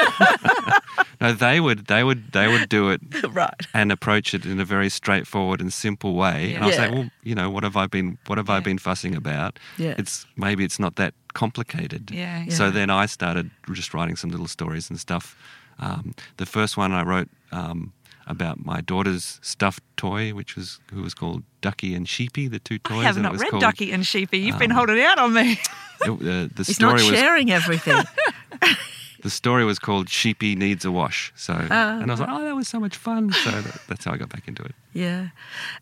no, 1.21 1.34
they 1.34 1.60
would, 1.60 1.86
they 1.86 2.04
would, 2.04 2.32
they 2.32 2.47
would 2.47 2.67
do 2.67 2.89
it 2.89 3.01
right. 3.30 3.54
and 3.75 3.91
approach 3.91 4.34
it 4.34 4.43
in 4.43 4.60
a 4.60 4.65
very 4.65 4.89
straightforward 4.89 5.62
and 5.62 5.71
simple 5.71 6.15
way. 6.15 6.56
And 6.56 6.63
I 6.63 6.67
was 6.67 6.75
Yeah. 6.75 6.82
like, 6.86 6.91
well, 6.95 7.10
you 7.23 7.36
know, 7.36 7.51
what 7.51 7.63
have 7.63 7.78
I 7.78 7.86
been, 7.86 8.17
what 8.25 8.39
have 8.39 8.49
I 8.49 8.60
been 8.60 8.80
fussing 8.80 9.13
about? 9.15 9.60
Yeah. 9.78 9.93
It's 9.99 10.25
maybe 10.36 10.63
it's 10.63 10.80
not 10.80 10.95
that 10.95 11.13
complicated. 11.36 12.10
Yeah, 12.12 12.45
Yeah. 12.45 12.54
So 12.54 12.71
then 12.71 12.89
I 12.89 13.06
started 13.08 13.52
just 13.74 13.93
writing 13.93 14.15
some 14.15 14.32
little 14.32 14.48
stories 14.48 14.89
and 14.89 15.00
stuff. 15.00 15.36
Um, 15.78 16.15
the 16.38 16.45
first 16.45 16.78
one 16.78 16.91
I 16.93 17.04
wrote 17.04 17.30
um, 17.52 17.91
about 18.28 18.65
my 18.65 18.82
daughter's 18.82 19.39
stuffed 19.43 19.84
toy, 19.98 20.34
which 20.34 20.56
was 20.56 20.80
who 20.93 21.02
was 21.04 21.13
called 21.13 21.43
Ducky 21.62 21.93
and 21.93 22.08
Sheepy, 22.10 22.48
the 22.48 22.60
two 22.60 22.80
toys. 22.80 23.00
I 23.00 23.04
have 23.04 23.17
not 23.21 23.34
was 23.34 23.41
read 23.41 23.52
called, 23.52 23.62
Ducky 23.62 23.91
and 23.91 24.04
Sheepy. 24.08 24.39
You've 24.39 24.58
been 24.58 24.71
um, 24.71 24.78
holding 24.78 25.02
out 25.04 25.19
on 25.19 25.34
me. 25.34 25.60
It, 26.02 26.10
uh, 26.12 26.15
the 26.54 26.63
He's 26.67 26.76
story 26.76 27.02
not 27.02 27.12
was 27.12 27.19
sharing 27.19 27.52
everything. 27.52 28.04
the 29.24 29.30
story 29.30 29.63
was 29.65 29.80
called 29.80 30.10
Sheepy 30.10 30.56
Needs 30.56 30.86
a 30.86 30.91
Wash. 30.91 31.32
So 31.36 31.54
and 31.54 31.71
I 31.71 32.06
was 32.06 32.19
like, 32.19 32.30
oh, 32.30 32.43
that 32.43 32.56
was 32.56 32.67
so 32.67 32.80
much 32.80 32.95
fun. 32.98 33.32
So 33.32 33.50
that, 33.50 33.82
that's 33.88 34.06
how 34.06 34.12
I 34.13 34.17
got 34.17 34.30
back 34.30 34.48
into 34.48 34.62
it. 34.63 34.76
yeah. 34.93 35.30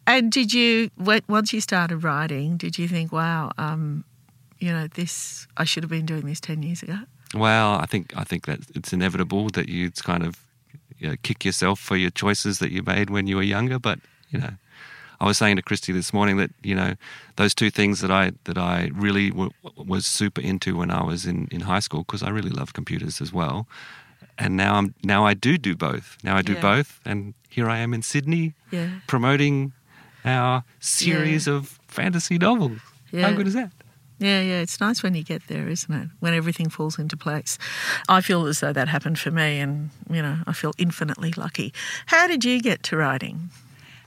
And 0.05 0.31
did 0.31 0.53
you, 0.53 0.91
when- 0.95 1.23
once 1.27 1.51
you 1.51 1.59
started 1.61 1.97
writing, 2.03 2.57
did 2.57 2.77
you 2.77 2.87
think, 2.87 3.11
wow, 3.11 3.51
um, 3.57 4.05
you 4.63 4.71
know, 4.71 4.87
this, 4.87 5.45
I 5.57 5.65
should 5.65 5.83
have 5.83 5.89
been 5.89 6.05
doing 6.05 6.25
this 6.25 6.39
10 6.39 6.63
years 6.63 6.81
ago? 6.83 6.97
Well, 7.35 7.71
I 7.83 7.85
think 7.85 8.13
I 8.15 8.23
think 8.23 8.45
that 8.45 8.59
it's 8.75 8.93
inevitable 8.93 9.49
that 9.57 9.67
you 9.67 9.91
kind 9.91 10.23
of 10.23 10.33
you 10.99 11.07
know, 11.09 11.15
kick 11.23 11.43
yourself 11.43 11.79
for 11.79 11.97
your 11.97 12.11
choices 12.11 12.59
that 12.59 12.71
you 12.71 12.81
made 12.83 13.09
when 13.09 13.27
you 13.27 13.35
were 13.35 13.43
younger. 13.57 13.79
But 13.79 13.99
you 14.31 14.39
know, 14.39 14.53
I 15.19 15.25
was 15.25 15.37
saying 15.37 15.55
to 15.57 15.63
Cristy 15.63 15.91
this 15.93 16.13
morning 16.13 16.37
that 16.37 16.51
you 16.69 16.75
know 16.75 16.93
those 17.35 17.53
two 17.55 17.71
things 17.71 17.99
that 18.01 18.11
I 18.11 18.31
that 18.43 18.57
I 18.57 18.89
really 18.93 19.31
w- 19.31 19.51
was 19.75 20.05
super 20.05 20.41
into 20.41 20.77
when 20.77 20.91
I 20.91 21.03
was 21.03 21.25
in, 21.25 21.47
in 21.51 21.61
high 21.61 21.81
school 21.81 22.03
because 22.03 22.23
I 22.23 22.29
really 22.29 22.51
love 22.59 22.71
computers 22.73 23.19
as 23.21 23.33
well. 23.33 23.65
And 24.37 24.55
now 24.55 24.75
I'm 24.75 24.93
now 25.03 25.25
I 25.31 25.33
do 25.33 25.57
do 25.57 25.75
both. 25.75 26.17
Now 26.23 26.37
I 26.37 26.41
do 26.43 26.53
Yeah. 26.53 26.61
both, 26.61 26.99
and 27.05 27.33
here 27.49 27.67
I 27.75 27.79
am 27.83 27.93
in 27.93 28.01
Sydney 28.03 28.53
Yeah. 28.71 28.89
promoting 29.07 29.73
our 30.23 30.63
series 30.79 31.47
of 31.47 31.79
fantasy 31.87 32.37
novels. 32.37 32.79
Yeah. 33.11 33.29
How 33.29 33.35
good 33.37 33.47
is 33.47 33.53
that? 33.55 33.71
Yeah, 34.19 34.41
yeah, 34.41 34.59
it's 34.61 34.79
nice 34.79 35.03
when 35.03 35.15
you 35.15 35.23
get 35.23 35.47
there, 35.47 35.67
isn't 35.67 35.93
it? 35.93 36.07
When 36.19 36.33
everything 36.33 36.69
falls 36.69 36.97
into 36.99 37.17
place. 37.17 37.57
I 38.07 38.21
feel 38.21 38.45
as 38.47 38.59
though 38.61 38.71
that 38.71 38.87
happened 38.87 39.19
for 39.19 39.31
me, 39.31 39.59
and, 39.59 39.89
you 40.09 40.21
know, 40.21 40.37
I 40.47 40.53
feel 40.53 40.71
infinitely 40.77 41.33
lucky. 41.35 41.73
How 42.05 42.27
did 42.27 42.45
you 42.45 42.61
get 42.61 42.83
to 42.83 42.97
writing? 42.97 43.49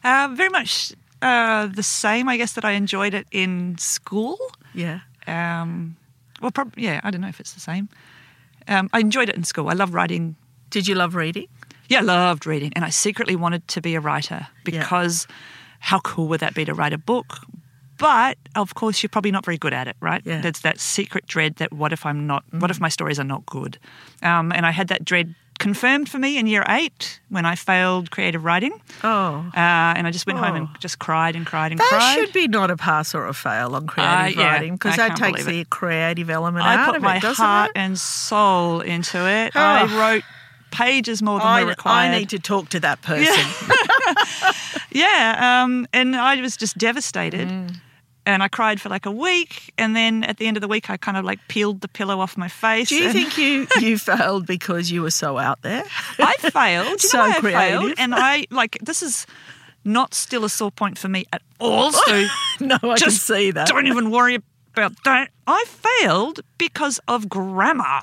Uh, 0.05 0.29
very 0.33 0.49
much 0.49 0.92
uh, 1.21 1.66
the 1.66 1.83
same, 1.83 2.29
I 2.29 2.37
guess, 2.37 2.53
that 2.55 2.64
I 2.64 2.73
enjoyed 2.73 3.12
it 3.14 3.27
in 3.31 3.77
school. 3.79 4.38
Yeah. 4.75 5.01
Um, 5.27 5.97
well, 6.40 6.51
prob- 6.53 6.79
yeah, 6.79 7.01
I 7.03 7.11
don't 7.11 7.21
know 7.21 7.29
if 7.29 7.40
it's 7.40 7.53
the 7.53 7.61
same. 7.61 7.88
Um, 8.69 8.88
I 8.92 9.01
enjoyed 9.01 9.29
it 9.29 9.37
in 9.37 9.45
school. 9.45 9.69
I 9.69 9.73
love 9.75 9.92
writing. 9.92 10.37
Did 10.71 10.87
you 10.88 10.95
love 10.95 11.14
reading? 11.14 11.49
Yeah, 11.88 11.99
I 11.99 12.03
loved 12.03 12.47
reading, 12.47 12.73
and 12.75 12.85
I 12.85 12.90
secretly 12.90 13.37
wanted 13.37 13.66
to 13.69 13.81
be 13.81 13.95
a 13.95 14.01
writer 14.01 14.47
Yeah. 14.49 14.62
because 14.64 15.27
how 15.81 15.99
cool 16.01 16.27
would 16.29 16.40
that 16.40 16.55
be 16.55 16.64
to 16.64 16.75
write 16.75 16.92
a 16.92 16.99
book? 16.99 17.38
But 17.99 18.37
of 18.55 18.75
course, 18.75 19.03
you're 19.03 19.11
probably 19.11 19.31
not 19.31 19.45
very 19.45 19.59
good 19.59 19.73
at 19.73 19.89
it, 19.89 19.97
right? 20.01 20.23
Yeah. 20.25 20.41
There's 20.41 20.61
that 20.61 20.79
secret 20.81 21.27
dread 21.27 21.57
that 21.57 21.73
what 21.73 21.93
if 21.93 22.05
I'm 22.07 22.27
not? 22.27 22.45
What 22.51 22.71
if 22.71 22.81
my 22.81 22.89
stories 22.91 23.19
are 23.19 23.25
not 23.25 23.45
good? 23.47 23.79
Um, 24.23 24.53
and 24.53 24.67
I 24.67 24.71
had 24.71 24.89
that 24.89 25.05
dread 25.05 25.35
confirmed 25.59 26.07
for 26.11 26.19
me 26.19 26.37
in 26.37 26.47
year 26.47 26.63
eight 26.69 27.19
when 27.31 27.47
I 27.47 27.55
failed 27.55 28.11
creative 28.11 28.45
writing, 28.45 28.79
Oh. 29.03 29.37
uh, 29.55 29.95
and 29.97 30.07
I 30.07 30.11
just 30.11 30.27
went 30.27 30.39
home 30.39 30.55
and 30.55 30.69
Oh. 30.71 30.77
just 30.81 30.99
cried 30.99 31.35
and 31.35 31.47
cried 31.47 31.73
and 31.73 31.81
That 31.81 31.89
cried. 31.89 32.01
That 32.01 32.15
should 32.27 32.33
be 32.35 32.47
not 32.47 32.71
a 32.71 32.77
pass 32.77 33.15
or 33.15 33.27
a 33.27 33.33
fail 33.33 33.75
on 33.75 33.87
creative 33.87 34.37
Uh, 34.37 34.41
yeah, 34.43 34.53
writing 34.53 34.75
because 34.75 34.97
that 34.97 35.17
takes 35.17 35.47
the 35.47 35.65
creative 35.71 36.29
element 36.29 36.67
I 36.67 36.75
out 36.75 36.87
put 36.89 36.97
of 36.97 37.03
my 37.03 37.17
it, 37.17 37.23
doesn't 37.23 37.43
heart 37.43 37.71
it? 37.75 37.79
and 37.79 37.99
soul 37.99 38.81
into 38.83 39.27
it. 39.27 39.53
Oh. 39.55 39.61
I 39.61 39.85
wrote 39.99 40.25
pages 40.73 41.23
more 41.23 41.39
than 41.39 41.49
I, 41.49 41.63
were 41.63 41.71
required. 41.71 42.13
I 42.15 42.19
need 42.19 42.29
to 42.31 42.39
talk 42.39 42.69
to 42.71 42.81
that 42.81 43.01
person. 43.01 43.35
Yeah, 44.91 45.63
um, 45.65 45.87
and 45.93 46.17
I 46.17 46.41
was 46.41 46.57
just 46.57 46.79
devastated. 46.79 47.49
Mm. 47.49 47.77
And 48.27 48.43
I 48.43 48.49
cried 48.49 48.81
for 48.81 48.89
like 48.91 49.07
a 49.07 49.11
week. 49.11 49.73
And 49.79 49.95
then 49.97 50.25
at 50.25 50.37
the 50.37 50.47
end 50.47 50.57
of 50.57 50.61
the 50.61 50.69
week, 50.69 50.91
I 50.91 50.97
kind 50.99 51.17
of 51.17 51.25
like 51.25 51.39
peeled 51.49 51.81
the 51.81 51.89
pillow 51.89 52.21
off 52.21 52.37
my 52.37 52.49
face. 52.49 52.89
Do 52.91 52.97
you 52.97 53.12
think 53.12 53.39
you, 53.39 53.67
you 53.81 53.97
failed 53.99 54.47
because 54.47 54.91
you 54.91 55.01
were 55.03 55.11
so 55.12 55.39
out 55.39 55.62
there? 55.62 55.85
I 56.19 56.35
failed? 56.51 57.01
So 57.01 57.21
I 57.21 57.39
creative. 57.39 57.61
failed? 57.81 57.95
And 57.99 58.15
I 58.15 58.47
like 58.51 58.79
this 58.83 59.03
is 59.03 59.27
not 59.85 60.12
still 60.15 60.45
a 60.45 60.49
sore 60.51 60.73
point 60.73 60.99
for 60.99 61.09
me 61.09 61.25
at 61.33 61.41
all. 61.61 61.93
So 61.93 62.27
no, 62.61 62.75
I 62.75 62.79
can 62.81 62.97
just 62.99 63.23
see 63.27 63.53
that. 63.53 63.69
don't 63.69 63.87
even 63.87 64.11
worry 64.11 64.39
about 64.75 64.93
that. 65.05 65.31
I 65.47 65.65
failed 66.01 66.41
because 66.59 66.99
of 67.09 67.29
grammar. 67.29 68.01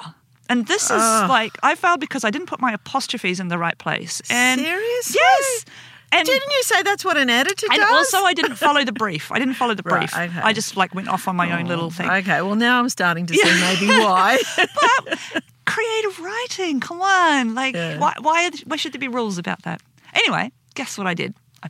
And 0.49 0.67
this 0.67 0.83
is 0.85 0.91
Ah. 1.01 1.25
like 1.29 1.51
I 1.63 1.75
failed 1.75 1.99
because 1.99 2.23
I 2.23 2.29
didn't 2.29 2.47
put 2.47 2.59
my 2.61 2.73
apostrophes 2.73 3.39
in 3.39 3.47
the 3.49 3.57
right 3.57 3.77
place. 3.77 4.21
And 4.29 4.59
Seriously? 4.61 5.15
Yes. 5.19 5.65
And 6.13 6.25
Didn't 6.25 6.51
you 6.51 6.63
say 6.63 6.83
that's 6.83 7.03
what 7.03 7.17
an 7.17 7.29
editor 7.29 7.65
and 7.71 7.79
does? 7.81 7.91
also 8.13 8.25
I 8.25 8.33
didn't 8.33 8.55
follow 8.55 8.83
the 8.83 8.91
brief. 8.91 9.31
I 9.31 9.39
didn't 9.39 9.55
follow 9.55 9.73
the 9.73 9.83
Right, 9.83 10.09
brief. 10.11 10.13
okay. 10.29 10.39
I 10.49 10.53
just 10.53 10.77
like 10.77 10.93
went 10.93 11.07
off 11.07 11.27
on 11.27 11.35
my 11.35 11.51
own 11.59 11.65
little 11.65 11.89
thing. 11.89 12.09
Okay, 12.09 12.41
well 12.41 12.55
now 12.55 12.79
I'm 12.79 12.89
starting 12.89 13.25
to 13.27 13.33
see 13.33 13.53
maybe 13.61 13.87
why. 13.87 14.37
but 14.57 15.19
Creative 15.65 16.19
writing, 16.19 16.79
come 16.79 17.01
on. 17.01 17.55
Like 17.55 17.73
Yeah. 17.75 17.97
why 17.97 18.13
why 18.21 18.49
why 18.65 18.75
should 18.77 18.93
there 18.93 18.99
be 18.99 19.07
rules 19.07 19.37
about 19.37 19.63
that? 19.63 19.81
Anyway, 20.13 20.51
guess 20.75 20.97
what 20.97 21.07
I 21.07 21.13
did? 21.13 21.33
I 21.63 21.69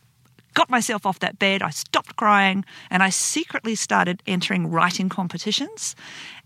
got 0.56 0.69
myself 0.69 1.06
off 1.06 1.19
that 1.19 1.38
bed, 1.39 1.62
I 1.62 1.69
stopped 1.69 2.15
crying, 2.15 2.65
and 2.89 3.01
I 3.03 3.10
secretly 3.12 3.75
started 3.75 4.21
entering 4.27 4.69
writing 4.69 5.10
competitions. 5.10 5.95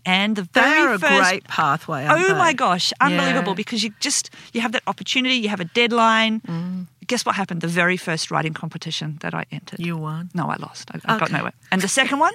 And 0.06 0.36
the 0.36 0.42
they 0.52 0.60
very 0.60 0.80
are 0.88 0.94
a 0.94 0.98
first 0.98 1.30
great 1.30 1.44
pathway. 1.44 2.04
aren't 2.06 2.22
Oh 2.24 2.28
they? 2.32 2.38
my 2.38 2.52
gosh, 2.52 2.92
unbelievable! 3.00 3.52
Yeah. 3.52 3.56
Because 3.64 3.82
you 3.82 3.90
just 4.00 4.30
you 4.52 4.60
have 4.60 4.72
that 4.72 4.82
opportunity, 4.86 5.34
you 5.36 5.48
have 5.48 5.60
a 5.60 5.64
deadline. 5.74 6.40
Mm. 6.42 6.86
Guess 7.08 7.24
what 7.26 7.34
happened? 7.34 7.60
The 7.62 7.68
very 7.68 7.96
first 7.96 8.30
writing 8.30 8.54
competition 8.54 9.16
that 9.20 9.34
I 9.34 9.44
entered. 9.50 9.80
You 9.80 9.96
won. 9.96 10.30
No, 10.34 10.48
I 10.48 10.56
lost. 10.56 10.90
I, 10.94 11.00
I 11.14 11.18
got 11.18 11.32
nowhere. 11.32 11.52
And 11.72 11.80
the 11.82 11.88
second 11.88 12.18
one, 12.20 12.34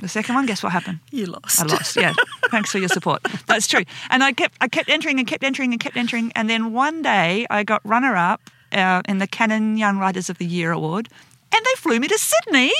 the 0.00 0.08
second 0.08 0.34
one, 0.34 0.44
guess 0.46 0.62
what 0.62 0.72
happened? 0.72 0.98
You 1.12 1.26
lost. 1.26 1.60
I 1.60 1.64
lost. 1.64 1.96
Yeah. 1.96 2.12
Thanks 2.50 2.70
for 2.72 2.78
your 2.78 2.88
support. 2.88 3.22
That's 3.46 3.66
true. 3.68 3.84
And 4.10 4.22
I 4.24 4.32
kept 4.32 4.56
I 4.60 4.68
kept 4.68 4.88
entering 4.90 5.18
and 5.20 5.26
kept 5.28 5.44
entering 5.44 5.72
and 5.72 5.80
kept 5.80 5.96
entering. 5.96 6.32
And 6.34 6.50
then 6.50 6.72
one 6.72 7.02
day 7.02 7.46
I 7.48 7.62
got 7.62 7.80
runner 7.84 8.16
up 8.16 8.40
uh, 8.72 9.02
in 9.08 9.18
the 9.18 9.26
Canon 9.28 9.76
Young 9.76 9.98
Writers 9.98 10.28
of 10.28 10.38
the 10.38 10.46
Year 10.46 10.72
award, 10.72 11.08
and 11.52 11.64
they 11.64 11.74
flew 11.76 12.00
me 12.00 12.08
to 12.08 12.18
Sydney. 12.18 12.72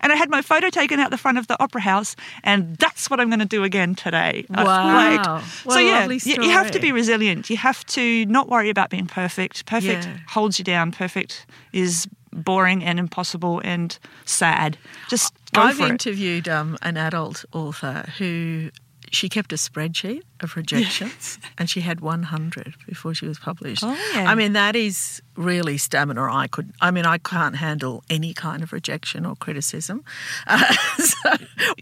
And 0.00 0.12
I 0.12 0.16
had 0.16 0.30
my 0.30 0.42
photo 0.42 0.70
taken 0.70 1.00
out 1.00 1.10
the 1.10 1.18
front 1.18 1.38
of 1.38 1.46
the 1.46 1.60
Opera 1.62 1.80
House, 1.80 2.16
and 2.44 2.76
that's 2.76 3.08
what 3.10 3.20
I'm 3.20 3.28
going 3.28 3.40
to 3.40 3.44
do 3.46 3.64
again 3.64 3.94
today. 3.94 4.44
Wow. 4.50 5.42
So 5.68 5.78
yeah, 5.78 6.08
you, 6.08 6.50
have 6.50 6.70
to 6.72 6.80
be 6.80 6.92
resilient. 6.92 7.50
You 7.50 7.56
have 7.56 7.84
to 7.86 8.24
not 8.26 8.48
worry 8.48 8.70
about 8.70 8.90
being 8.90 9.06
perfect. 9.06 9.66
Perfect 9.66 10.04
Yeah. 10.06 10.16
holds 10.28 10.58
you 10.58 10.64
down. 10.64 10.92
Perfect 10.92 11.46
is 11.72 12.06
boring 12.32 12.84
and 12.84 12.98
impossible 12.98 13.60
and 13.64 13.98
sad. 14.24 14.76
Just 15.08 15.32
go 15.52 15.62
I've 15.62 15.76
for 15.76 15.86
it. 15.86 15.90
interviewed 15.90 16.48
um, 16.48 16.76
an 16.82 16.96
adult 16.96 17.44
author 17.52 18.04
who 18.18 18.70
she 19.12 19.28
kept 19.28 19.52
a 19.52 19.56
spreadsheet 19.56 20.22
of 20.40 20.56
rejections 20.56 21.38
and 21.58 21.70
she 21.70 21.80
had 21.80 22.00
100 22.00 22.74
before 22.86 23.14
she 23.14 23.26
was 23.26 23.38
published. 23.38 23.82
Oh, 23.84 23.96
yeah. 24.14 24.30
I 24.30 24.34
mean, 24.34 24.52
that 24.52 24.76
is 24.76 25.22
really 25.36 25.78
stamina. 25.78 26.22
I 26.32 26.46
could, 26.46 26.72
I 26.80 26.90
mean, 26.90 27.06
I 27.06 27.18
can't 27.18 27.56
handle 27.56 28.02
any 28.10 28.34
kind 28.34 28.62
of 28.62 28.72
rejection 28.72 29.24
or 29.24 29.36
criticism. 29.36 30.04
Uh, 30.46 30.74
so 30.98 31.30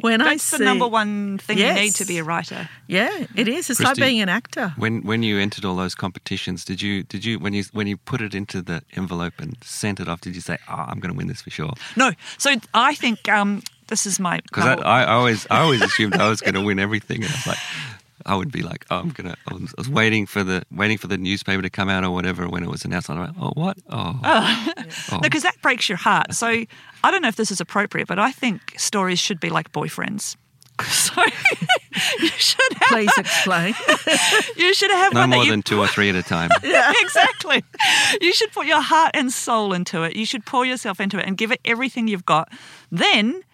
when 0.00 0.20
I 0.20 0.30
That's 0.30 0.44
see, 0.44 0.58
the 0.58 0.64
number 0.64 0.86
one 0.86 1.38
thing 1.38 1.58
you 1.58 1.72
need 1.72 1.94
to 1.96 2.04
be 2.04 2.18
a 2.18 2.24
writer. 2.24 2.68
yeah, 2.86 3.26
it 3.34 3.48
is. 3.48 3.70
It's 3.70 3.80
like 3.80 3.96
being 3.96 4.20
an 4.20 4.28
actor. 4.28 4.72
When 4.76 5.02
when 5.02 5.22
you 5.22 5.38
entered 5.38 5.64
all 5.64 5.76
those 5.76 5.94
competitions, 5.94 6.64
did 6.64 6.82
you 6.82 7.02
did 7.02 7.24
you 7.24 7.38
when 7.38 7.54
you 7.54 7.64
when 7.72 7.86
you 7.86 7.96
put 7.96 8.20
it 8.20 8.34
into 8.34 8.62
the 8.62 8.82
envelope 8.96 9.34
and 9.38 9.56
sent 9.62 10.00
it 10.00 10.08
off, 10.08 10.20
did 10.20 10.34
you 10.34 10.40
say, 10.40 10.58
"Oh, 10.68 10.74
I'm 10.88 11.00
going 11.00 11.12
to 11.12 11.16
win 11.16 11.26
this 11.28 11.42
for 11.42 11.50
sure"? 11.50 11.74
No, 11.96 12.12
so 12.38 12.54
I 12.72 12.94
think 12.94 13.28
um, 13.28 13.62
this 13.88 14.06
is 14.06 14.18
my. 14.20 14.40
Because 14.40 14.64
I, 14.64 15.02
I 15.02 15.04
always 15.12 15.46
I 15.50 15.60
always 15.60 15.82
assumed 15.88 16.14
I 16.14 16.28
was 16.28 16.40
going 16.40 16.54
to 16.54 16.62
win 16.62 16.78
everything, 16.78 17.22
and 17.22 17.30
I 17.32 17.34
was 17.36 17.46
like, 17.46 17.58
I 18.26 18.36
would 18.36 18.50
be 18.50 18.62
like, 18.62 18.86
oh, 18.90 18.98
I'm 18.98 19.10
gonna. 19.10 19.36
I 19.48 19.54
was, 19.54 19.74
I 19.76 19.80
was 19.80 19.88
waiting 19.88 20.26
for 20.26 20.42
the 20.42 20.62
waiting 20.70 20.98
for 20.98 21.08
the 21.08 21.18
newspaper 21.18 21.62
to 21.62 21.70
come 21.70 21.88
out 21.88 22.04
or 22.04 22.10
whatever 22.10 22.48
when 22.48 22.62
it 22.62 22.70
was 22.70 22.84
announced. 22.84 23.10
I'm 23.10 23.18
like, 23.18 23.34
oh, 23.40 23.50
what? 23.54 23.76
Oh, 23.90 24.18
oh. 24.24 24.72
No, 25.12 25.20
because 25.20 25.42
that 25.42 25.60
breaks 25.60 25.88
your 25.88 25.98
heart. 25.98 26.34
So 26.34 26.46
I 26.48 27.10
don't 27.10 27.22
know 27.22 27.28
if 27.28 27.36
this 27.36 27.50
is 27.50 27.60
appropriate, 27.60 28.08
but 28.08 28.18
I 28.18 28.32
think 28.32 28.74
stories 28.78 29.18
should 29.18 29.40
be 29.40 29.50
like 29.50 29.72
boyfriends. 29.72 30.36
So 30.84 31.22
you 32.18 32.26
should 32.28 32.72
have 32.72 32.88
Please 32.88 33.12
explain. 33.16 33.74
you 34.56 34.74
should 34.74 34.90
have 34.90 35.14
no 35.14 35.20
one 35.20 35.30
that 35.30 35.36
more 35.36 35.44
you 35.44 35.50
than 35.52 35.62
two 35.62 35.78
or 35.78 35.86
three 35.86 36.08
at 36.08 36.16
a 36.16 36.22
time. 36.24 36.50
yeah, 36.64 36.92
exactly. 36.98 37.62
You 38.20 38.32
should 38.32 38.50
put 38.50 38.66
your 38.66 38.80
heart 38.80 39.12
and 39.14 39.32
soul 39.32 39.72
into 39.72 40.02
it. 40.02 40.16
You 40.16 40.26
should 40.26 40.44
pour 40.44 40.66
yourself 40.66 40.98
into 40.98 41.18
it 41.18 41.26
and 41.26 41.36
give 41.36 41.52
it 41.52 41.60
everything 41.64 42.08
you've 42.08 42.26
got. 42.26 42.48
Then 42.90 43.44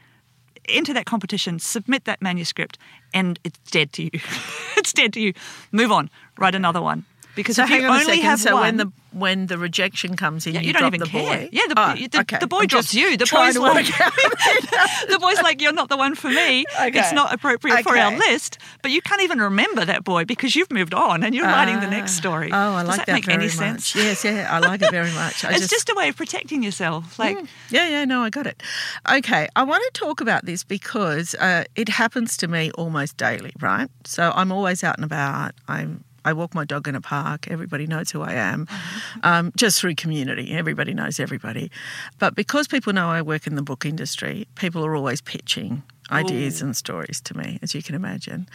enter 0.68 0.92
that 0.94 1.07
competition, 1.07 1.59
submit 1.59 2.05
that 2.05 2.20
manuscript, 2.23 2.79
and 3.12 3.38
it's 3.44 3.59
dead 3.70 3.92
to 3.94 4.05
you. 4.05 4.11
it's 4.77 4.92
dead 4.92 5.12
to 5.14 5.20
you. 5.20 5.33
Move 5.73 5.92
on. 5.92 6.11
Write 6.38 6.55
another 6.55 6.81
one. 6.81 7.05
Because 7.36 7.56
so 7.56 7.64
if 7.64 7.70
you 7.70 7.84
on 7.84 7.90
only 7.92 8.04
second. 8.04 8.22
have 8.24 8.40
so 8.40 8.54
one, 8.54 8.62
when 8.62 8.76
the 8.76 8.92
when 9.12 9.46
the 9.46 9.58
rejection 9.58 10.14
comes 10.16 10.46
in, 10.46 10.54
Yeah, 10.54 10.60
you, 10.60 10.68
you 10.68 10.72
don't 10.72 10.82
drop 10.82 10.94
even 10.94 11.00
the 11.00 11.06
care. 11.10 11.38
boy. 11.38 11.48
Yeah, 11.52 11.62
the- 11.68 11.74
Oh, 11.76 11.94
the- 11.94 12.20
okay. 12.20 12.38
the 12.38 12.46
boy 12.46 12.60
I'm 12.60 12.66
drops 12.68 12.94
you. 12.94 13.16
The 13.16 13.26
boy's 13.26 13.56
like- 13.58 13.86
the 15.08 15.18
boy's 15.20 15.42
like, 15.42 15.60
"You're 15.60 15.72
not 15.72 15.88
the 15.88 15.96
one 15.96 16.14
for 16.14 16.30
me. 16.30 16.64
Okay. 16.80 16.98
It's 16.98 17.12
not 17.12 17.32
appropriate 17.32 17.82
for 17.82 17.96
our 17.96 18.16
list." 18.16 18.58
But 18.82 18.90
you 18.92 19.02
can't 19.02 19.22
even 19.22 19.40
remember 19.40 19.84
that 19.84 20.04
boy 20.04 20.24
because 20.24 20.54
you've 20.54 20.70
moved 20.70 20.94
on 20.94 21.22
and 21.24 21.34
you're 21.34 21.46
writing 21.46 21.80
the 21.80 21.88
next 21.88 22.12
story. 22.12 22.50
Oh, 22.52 22.56
I 22.74 22.84
Does 22.84 22.96
that, 22.98 23.06
that, 23.06 23.12
make 23.12 23.28
any 23.28 23.46
much. 23.46 23.52
sense? 23.54 23.94
Yes, 23.94 24.24
yeah, 24.24 24.48
I 24.50 24.58
like 24.60 24.82
it 24.82 24.90
very 24.90 25.12
much. 25.12 25.44
It's 25.50 25.68
just, 25.68 25.88
a 25.90 25.94
way 25.96 26.08
of 26.08 26.16
protecting 26.16 26.62
yourself. 26.62 27.18
Like, 27.18 27.36
Yeah, 27.70 27.88
yeah, 27.88 28.04
no, 28.04 28.22
I 28.22 28.30
got 28.30 28.46
it. 28.46 28.62
Okay, 29.10 29.48
I 29.56 29.62
want 29.64 29.82
to 29.92 30.00
talk 30.00 30.20
about 30.20 30.46
this 30.46 30.62
because 30.64 31.34
uh, 31.34 31.64
it 31.74 31.88
happens 31.88 32.36
to 32.38 32.48
me 32.48 32.70
almost 32.72 33.16
daily, 33.16 33.52
right? 33.60 33.88
So 34.04 34.32
I'm 34.34 34.52
always 34.52 34.84
out 34.84 34.96
and 34.96 35.04
about. 35.04 35.52
I'm 35.68 36.04
I 36.24 36.33
walk 36.33 36.54
my 36.54 36.64
dog 36.64 36.88
in 36.88 36.94
a 36.94 37.00
park. 37.00 37.48
Everybody 37.50 37.87
knows 37.87 38.11
who 38.11 38.22
I 38.22 38.33
am, 38.35 38.66
um, 39.22 39.52
just 39.56 39.80
through 39.80 39.94
community. 39.94 40.52
Everybody 40.52 40.94
knows 40.94 41.20
everybody. 41.20 41.70
But 42.18 42.35
because 42.35 42.68
people 42.68 42.92
know 42.92 43.09
I 43.09 43.22
work 43.22 43.46
in 43.46 43.54
the 43.54 43.62
book 43.62 43.85
industry, 43.85 44.46
people 44.54 44.85
are 44.85 44.94
always 44.94 45.20
pitching 45.20 45.83
ideas 46.11 46.61
and 46.62 46.76
stories 46.76 47.20
to 47.22 47.37
me, 47.37 47.59
as 47.62 47.74
you 47.74 47.83
can 47.83 47.94
imagine. 47.94 48.48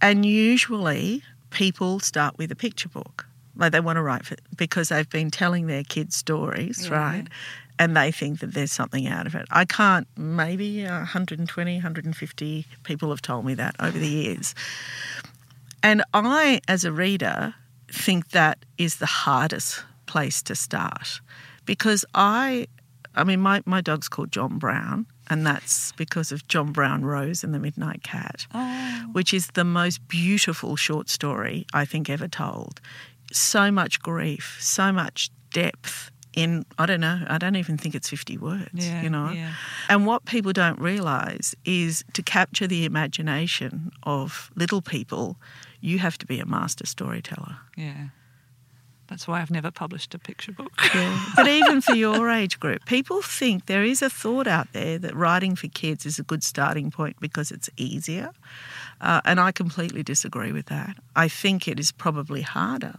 And 0.00 0.26
usually, 0.26 1.22
people 1.50 2.00
start 2.00 2.36
with 2.38 2.52
a 2.52 2.56
picture 2.56 2.88
book. 2.88 3.26
Like 3.56 3.72
they 3.72 3.80
want 3.80 3.96
to 3.96 4.02
write 4.02 4.24
for, 4.24 4.36
because 4.56 4.90
they've 4.90 5.08
been 5.08 5.30
telling 5.30 5.66
their 5.66 5.82
kids 5.82 6.14
stories, 6.14 6.88
right? 6.90 7.24
And 7.80 7.96
they 7.96 8.10
think 8.12 8.40
that 8.40 8.54
there's 8.54 8.72
something 8.72 9.06
out 9.06 9.26
of 9.26 9.34
it. 9.34 9.46
I 9.50 9.64
can't, 9.64 10.06
maybe 10.16 10.84
uh, 10.86 10.98
120, 10.98 11.74
150 11.74 12.66
people 12.84 13.10
have 13.10 13.22
told 13.22 13.44
me 13.44 13.54
that 13.54 13.74
over 13.80 13.98
the 13.98 14.08
years. 14.08 14.54
And 15.82 16.02
I, 16.12 16.60
as 16.68 16.84
a 16.84 16.92
reader, 16.92 17.54
think 17.90 18.30
that 18.30 18.64
is 18.76 18.96
the 18.96 19.06
hardest 19.06 19.84
place 20.06 20.42
to 20.42 20.54
start 20.54 21.20
because 21.64 22.04
I, 22.14 22.66
I 23.14 23.24
mean, 23.24 23.40
my, 23.40 23.62
my 23.66 23.80
dog's 23.80 24.08
called 24.08 24.32
John 24.32 24.58
Brown, 24.58 25.06
and 25.28 25.46
that's 25.46 25.92
because 25.92 26.32
of 26.32 26.48
John 26.48 26.72
Brown 26.72 27.04
Rose 27.04 27.44
and 27.44 27.54
the 27.54 27.58
Midnight 27.58 28.02
Cat, 28.02 28.46
oh. 28.54 29.08
which 29.12 29.34
is 29.34 29.48
the 29.48 29.64
most 29.64 30.06
beautiful 30.08 30.76
short 30.76 31.08
story 31.08 31.66
I 31.74 31.84
think 31.84 32.08
ever 32.08 32.26
told. 32.26 32.80
So 33.30 33.70
much 33.70 34.00
grief, 34.00 34.56
so 34.60 34.90
much 34.92 35.30
depth 35.52 36.10
in, 36.32 36.64
I 36.78 36.86
don't 36.86 37.00
know, 37.00 37.22
I 37.28 37.36
don't 37.36 37.56
even 37.56 37.76
think 37.76 37.94
it's 37.94 38.08
50 38.08 38.38
words, 38.38 38.68
Yeah, 38.72 39.02
you 39.02 39.10
know? 39.10 39.30
yeah. 39.30 39.52
And 39.88 40.06
what 40.06 40.24
people 40.24 40.52
don't 40.52 40.80
realise 40.80 41.54
is 41.64 42.04
to 42.12 42.22
capture 42.22 42.66
the 42.66 42.84
imagination 42.84 43.90
of 44.04 44.50
little 44.54 44.80
people, 44.80 45.36
you 45.80 45.98
have 45.98 46.18
to 46.18 46.26
be 46.26 46.40
a 46.40 46.46
master 46.46 46.86
storyteller. 46.86 47.56
yeah. 47.76 48.08
That's 49.10 49.26
why 49.26 49.40
I've 49.40 49.50
never 49.50 49.70
published 49.70 50.14
a 50.14 50.18
picture 50.18 50.52
book. 50.52 50.70
but 51.34 51.48
even 51.48 51.80
for 51.80 51.94
your 51.94 52.28
age 52.40 52.60
group, 52.60 52.84
people 52.84 53.22
think 53.22 53.64
there 53.64 53.82
is 53.82 54.02
a 54.02 54.10
thought 54.10 54.46
out 54.46 54.70
there 54.74 54.98
that 54.98 55.16
writing 55.16 55.56
for 55.56 55.66
kids 55.68 56.04
is 56.04 56.18
a 56.18 56.22
good 56.22 56.44
starting 56.44 56.90
point 56.90 57.16
because 57.18 57.50
it's 57.50 57.70
easier. 57.78 58.32
Uh, 59.00 59.22
and 59.24 59.40
I 59.40 59.50
completely 59.50 60.02
disagree 60.02 60.52
with 60.52 60.66
that. 60.66 60.94
I 61.16 61.26
think 61.26 61.66
it 61.66 61.80
is 61.80 61.90
probably 61.90 62.42
harder. 62.42 62.98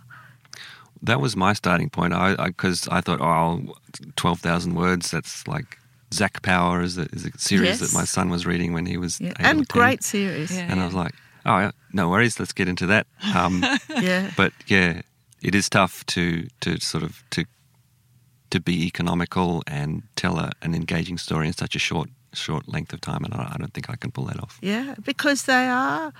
That 1.04 1.22
was 1.22 1.36
my 1.36 1.54
starting 1.54 1.92
point. 1.92 2.14
I 2.14 2.48
because 2.48 2.88
I, 2.88 3.02
thought, 3.02 3.22
oh, 3.22 3.76
twelve 4.16 4.40
thousand 4.40 4.74
words. 4.74 5.12
That's 5.12 5.48
like 5.48 5.78
Zac 6.12 6.42
Power 6.42 6.82
is 6.82 6.98
a, 6.98 7.04
is 7.14 7.24
a 7.28 7.38
series 7.38 7.68
Yes. 7.68 7.80
that 7.82 7.94
my 7.94 8.04
son 8.06 8.30
was 8.32 8.48
reading 8.48 8.74
when 8.74 8.88
he 8.88 8.98
was 8.98 9.22
Yeah. 9.22 9.30
eight 9.40 9.42
or 9.42 9.46
And 9.46 9.70
10. 9.70 9.80
great 9.80 10.04
series. 10.04 10.52
Yeah. 10.52 10.72
And 10.72 10.80
I 10.82 10.86
was 10.86 10.96
like, 10.96 11.14
oh, 11.50 11.72
no 11.94 12.10
worries. 12.10 12.40
Let's 12.40 12.54
get 12.54 12.68
into 12.68 12.86
that. 12.88 13.06
Um, 13.36 13.64
Yeah. 14.02 14.32
but 14.38 14.54
yeah, 14.68 15.02
it 15.42 15.56
is 15.56 15.70
tough 15.70 16.06
to 16.06 16.48
to 16.62 16.80
sort 16.80 17.04
of 17.04 17.24
to 17.32 17.44
to 18.50 18.60
be 18.60 18.86
economical 18.86 19.62
and 19.68 20.02
tell 20.16 20.40
a, 20.40 20.52
an 20.62 20.74
engaging 20.74 21.18
story 21.18 21.48
in 21.48 21.54
such 21.54 21.76
a 21.76 21.80
short 21.80 22.10
short 22.34 22.68
length 22.68 22.94
of 22.94 23.02
time, 23.02 23.24
and 23.26 23.34
I, 23.34 23.52
I 23.54 23.58
don't 23.58 23.74
think 23.74 23.90
I 23.90 23.96
can 23.96 24.12
pull 24.12 24.26
that 24.26 24.40
off. 24.40 24.58
Yeah, 24.62 24.96
because 25.04 25.44
they 25.44 25.68
are 25.68 26.14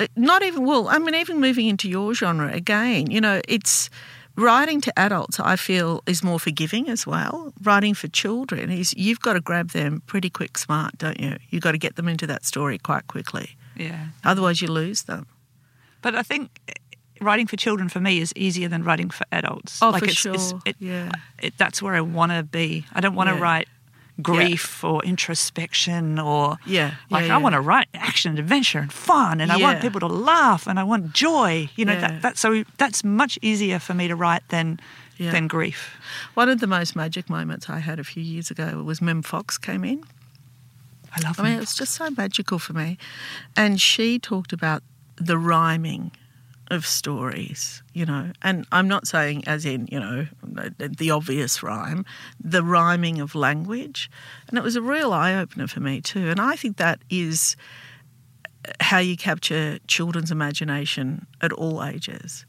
uh, 0.00 0.06
not 0.16 0.42
even 0.42 0.64
well. 0.66 0.88
I 0.88 0.98
mean, 0.98 1.14
even 1.14 1.40
moving 1.40 1.66
into 1.68 1.88
your 1.88 2.14
genre 2.14 2.52
again, 2.52 3.10
you 3.10 3.20
know, 3.20 3.40
it's 3.48 3.90
writing 4.36 4.80
to 4.80 4.92
adults, 4.98 5.40
I 5.40 5.56
feel, 5.56 6.00
is 6.06 6.22
more 6.22 6.38
forgiving 6.40 6.88
as 6.88 7.06
well. 7.06 7.52
Writing 7.62 7.94
for 7.94 8.08
children 8.08 8.70
is 8.70 8.94
you've 8.96 9.20
got 9.20 9.32
to 9.34 9.40
grab 9.40 9.70
them 9.70 10.00
pretty 10.06 10.30
quick, 10.30 10.58
smart, 10.58 10.96
don't 10.98 11.18
you? 11.20 11.36
You've 11.50 11.62
got 11.62 11.72
to 11.72 11.78
get 11.78 11.96
them 11.96 12.08
into 12.08 12.26
that 12.28 12.44
story 12.44 12.78
quite 12.78 13.06
quickly. 13.08 13.56
Yeah. 13.78 14.08
Otherwise, 14.24 14.60
you 14.60 14.68
lose 14.68 15.02
them. 15.04 15.26
But 16.02 16.14
I 16.14 16.22
think 16.22 16.50
writing 17.20 17.46
for 17.46 17.56
children 17.56 17.88
for 17.88 18.00
me 18.00 18.18
is 18.20 18.32
easier 18.36 18.68
than 18.68 18.84
writing 18.84 19.10
for 19.10 19.24
adults. 19.32 19.78
Oh, 19.82 19.92
for 19.92 20.04
it's, 20.04 20.14
sure. 20.14 20.60
it, 20.64 20.76
Yeah. 20.78 21.10
it, 21.42 21.54
that's 21.58 21.82
where 21.82 21.94
I 21.94 22.00
want 22.00 22.32
to 22.32 22.42
be. 22.42 22.86
I 22.92 23.00
don't 23.00 23.14
want 23.14 23.28
to 23.30 23.34
Yeah. 23.36 23.40
write 23.42 23.68
grief 24.20 24.82
or 24.82 25.02
introspection 25.04 26.18
or 26.18 26.56
Yeah, 26.66 26.94
like 27.10 27.26
yeah, 27.26 27.34
I 27.36 27.38
want 27.38 27.54
to 27.54 27.60
write 27.60 27.86
action, 27.94 28.30
and 28.30 28.38
adventure, 28.40 28.80
and 28.80 28.92
fun, 28.92 29.40
and 29.40 29.52
I 29.52 29.56
want 29.58 29.80
people 29.80 30.00
to 30.00 30.08
laugh, 30.08 30.66
and 30.66 30.78
I 30.78 30.82
want 30.84 31.12
joy. 31.12 31.70
You 31.76 31.84
know 31.84 31.92
Yeah. 31.94 32.00
that, 32.00 32.22
that 32.22 32.36
so 32.38 32.64
that's 32.78 33.04
much 33.04 33.38
easier 33.42 33.78
for 33.78 33.94
me 33.94 34.08
to 34.08 34.16
write 34.16 34.42
than 34.48 34.80
Yeah. 35.18 35.30
than 35.30 35.46
grief. 35.48 35.96
One 36.34 36.48
of 36.48 36.58
the 36.60 36.66
most 36.66 36.94
magic 36.96 37.28
moments 37.30 37.68
I 37.70 37.78
had 37.78 37.98
a 38.00 38.04
few 38.04 38.22
years 38.22 38.50
ago 38.50 38.82
was 38.82 39.00
Mem 39.00 39.22
Fox 39.22 39.56
came 39.58 39.84
in. 39.84 40.02
I 41.16 41.20
love 41.22 41.38
I 41.40 41.42
mean, 41.44 41.52
it 41.54 41.60
was 41.60 41.74
just 41.74 41.94
so 41.94 42.08
magical 42.10 42.58
for 42.58 42.72
me. 42.74 42.98
And 43.56 43.80
she 43.80 44.18
talked 44.18 44.52
about 44.52 44.82
the 45.16 45.38
rhyming 45.38 46.12
of 46.70 46.84
stories, 46.84 47.82
you 47.94 48.04
know, 48.04 48.30
and 48.42 48.66
I'm 48.72 48.88
not 48.88 49.06
saying 49.06 49.42
as 49.48 49.64
in, 49.64 49.88
you 49.90 49.98
know, 49.98 50.26
the, 50.42 50.88
the 50.88 51.10
obvious 51.10 51.62
rhyme, 51.62 52.04
the 52.38 52.62
rhyming 52.62 53.20
of 53.20 53.34
language. 53.34 54.10
And 54.48 54.58
it 54.58 54.62
was 54.62 54.76
a 54.76 54.82
real 54.82 55.12
eye 55.14 55.34
opener 55.34 55.66
for 55.66 55.80
me 55.80 56.02
too. 56.02 56.28
And 56.28 56.38
I 56.40 56.56
think 56.56 56.76
that 56.76 57.00
is 57.08 57.56
how 58.80 58.98
you 58.98 59.16
capture 59.16 59.78
children's 59.86 60.30
imagination 60.30 61.26
at 61.40 61.52
all 61.52 61.82
ages. 61.82 62.44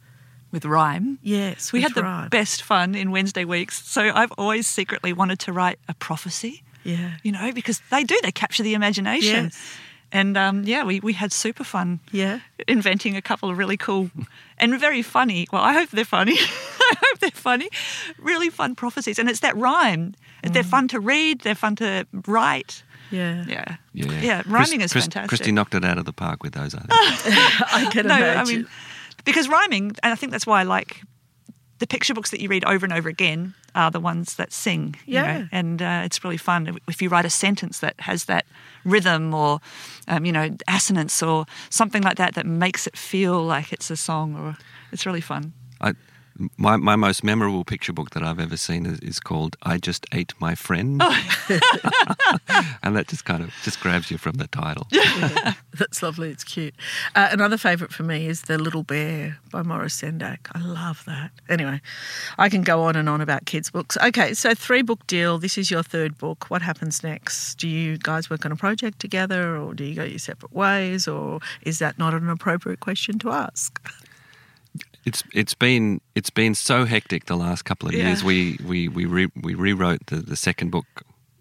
with 0.52 0.66
rhyme. 0.66 1.18
Yes, 1.22 1.72
We 1.72 1.82
had 1.82 1.94
the 1.96 2.04
rhyme. 2.04 2.28
best 2.30 2.62
fun 2.64 2.96
in 2.96 3.12
Wednesday 3.12 3.46
weeks. 3.46 3.88
So 3.88 4.12
I've 4.14 4.32
always 4.34 4.68
secretly 4.68 5.14
wanted 5.14 5.40
to 5.40 5.54
write 5.54 5.80
a 5.88 5.94
prophecy. 5.94 6.64
Yeah. 6.84 7.12
you 7.24 7.32
know, 7.32 7.52
because 7.52 7.82
they 7.92 8.04
do, 8.04 8.18
they 8.24 8.32
capture 8.32 8.64
the 8.64 8.74
imagination. 8.74 9.46
Yes. 9.46 9.78
And 10.12 10.38
um, 10.38 10.64
yeah, 10.64 10.84
we, 10.86 11.00
we 11.02 11.14
had 11.14 11.32
super 11.32 11.64
fun 11.64 12.00
Yeah. 12.12 12.40
inventing 12.68 13.16
a 13.16 13.22
couple 13.22 13.50
of 13.50 13.58
really 13.60 13.78
cool 13.78 14.10
and 14.58 14.80
very 14.80 15.04
funny. 15.04 15.48
Well, 15.52 15.62
I 15.62 15.74
hope 15.74 15.90
they're 15.90 16.04
funny. 16.06 16.34
I 16.40 16.94
hope 17.06 17.20
they're 17.20 17.30
funny. 17.32 17.70
Really 18.18 18.50
fun 18.50 18.74
prophecies. 18.76 19.20
And 19.20 19.30
it's 19.30 19.42
that 19.42 19.56
rhyme. 19.56 20.16
They're 20.42 20.64
fun 20.64 20.88
to 20.90 21.00
read, 21.00 21.42
they're 21.42 21.54
fun 21.54 21.76
to 21.76 22.08
write. 22.26 22.82
Yeah. 23.12 23.46
Yeah. 23.48 23.76
Yeah, 23.94 24.22
Yeah, 24.22 24.42
Chris- 24.44 24.52
rhyming 24.54 24.82
is 24.82 24.92
Chris- 24.92 25.06
fantastic. 25.06 25.40
Cristy 25.42 25.54
knocked 25.54 25.76
it 25.76 25.84
out 25.86 25.98
of 26.00 26.06
the 26.06 26.14
park 26.14 26.42
with 26.44 26.54
those. 26.54 26.74
I 26.74 26.80
think. 27.16 27.74
I 27.74 27.90
can 27.92 28.08
no, 28.08 28.16
imagine. 28.18 28.40
I 28.40 28.44
mean, 28.58 28.68
because 29.26 29.48
rhyming, 29.50 29.96
and 30.02 30.12
I 30.12 30.16
think 30.16 30.32
that's 30.32 30.48
why 30.48 30.62
I 30.62 30.64
like 30.64 31.02
the 31.80 31.88
picture 31.88 32.14
books 32.14 32.30
that 32.32 32.40
you 32.42 32.50
read 32.50 32.64
over 32.66 32.86
and 32.86 32.94
over 32.94 33.10
again 33.10 33.54
are 33.76 33.92
the 33.92 34.00
ones 34.00 34.36
that 34.36 34.52
sing. 34.54 34.96
you 35.06 35.16
Yeah. 35.16 35.40
know, 35.40 35.48
and 35.52 35.82
uh, 35.82 36.02
it's 36.06 36.24
really 36.24 36.38
fun 36.38 36.78
if 36.88 37.02
you 37.02 37.10
write 37.10 37.26
a 37.26 37.30
sentence 37.30 37.80
that 37.80 37.96
has 38.02 38.26
that 38.26 38.46
rhythm 38.86 39.34
or, 39.34 39.60
um, 40.08 40.26
you 40.26 40.32
know, 40.32 40.56
assonance 40.68 41.22
or 41.24 41.46
something 41.70 42.04
like 42.04 42.18
that 42.18 42.36
that 42.36 42.46
makes 42.46 42.88
it 42.88 42.98
feel 42.98 43.44
like 43.44 43.74
it's 43.74 43.90
a 43.90 43.96
song. 43.98 44.36
Or 44.36 44.58
it's 44.92 45.06
really 45.06 45.22
fun. 45.22 45.54
I, 45.82 45.94
my, 46.58 46.78
my 46.78 46.96
most 46.96 47.24
memorable 47.24 47.64
picture 47.64 47.94
book 47.94 48.12
that 48.12 48.24
I've 48.24 48.40
ever 48.40 48.58
seen 48.58 48.86
is, 48.86 49.00
is 49.00 49.20
called 49.20 49.56
"I 49.64 49.78
Just 49.78 50.06
Ate 50.12 50.34
My 50.40 50.56
Friend," 50.56 51.02
and 52.84 52.96
that 52.96 53.08
just 53.08 53.26
kind 53.26 53.44
of 53.44 53.54
just 53.64 53.80
grabs 53.80 54.10
you 54.10 54.18
from 54.18 54.36
the 54.36 54.48
title. 54.48 54.88
That's 55.78 56.02
lovely. 56.02 56.30
It's 56.30 56.44
cute. 56.44 56.76
Uh, 57.16 57.30
another 57.32 57.58
favourite 57.58 57.94
for 57.94 58.04
me 58.04 58.28
is 58.28 58.44
The 58.44 58.58
Little 58.58 58.84
Bear 58.84 59.38
by 59.52 59.64
Maurice 59.64 60.02
Sendak. 60.02 60.50
I 60.54 60.60
love 60.60 61.04
that. 61.06 61.32
Anyway, 61.48 61.82
I 62.38 62.50
can 62.50 62.64
go 62.64 62.84
on 62.84 62.96
and 62.96 63.08
on 63.08 63.22
about 63.22 63.46
kids' 63.46 63.70
books. 63.70 63.98
Okay, 64.02 64.34
so 64.34 64.54
three 64.54 64.82
book 64.82 65.06
deal. 65.08 65.38
This 65.38 65.58
is 65.58 65.72
your 65.72 65.84
third 65.84 66.18
book. 66.18 66.50
What 66.50 66.62
happens 66.62 67.04
next? 67.04 67.56
Do 67.56 67.68
you 67.68 67.98
guys 67.98 68.30
work 68.30 68.46
on 68.46 68.52
a 68.52 68.56
project 68.56 69.00
together 69.00 69.58
or 69.58 69.74
do 69.74 69.84
you 69.84 69.96
go 69.96 70.04
your 70.04 70.20
separate 70.20 70.54
ways 70.54 71.08
or 71.08 71.40
is 71.62 71.80
that 71.80 71.98
not 71.98 72.14
an 72.14 72.30
appropriate 72.30 72.80
question 72.80 73.20
to 73.20 73.32
ask? 73.32 73.80
It's 75.06 75.24
it's 75.34 75.54
been 75.54 76.02
it's 76.16 76.30
been 76.30 76.56
so 76.56 76.86
hectic 76.86 77.26
the 77.26 77.38
last 77.38 77.64
couple 77.64 77.88
of 77.90 77.96
years. 77.96 78.24
We 78.24 78.58
we 78.66 78.88
we 78.88 79.06
re, 79.06 79.28
we 79.42 79.56
rewrote 79.56 80.06
the, 80.08 80.18
the 80.18 80.36
second 80.36 80.72
book 80.72 80.86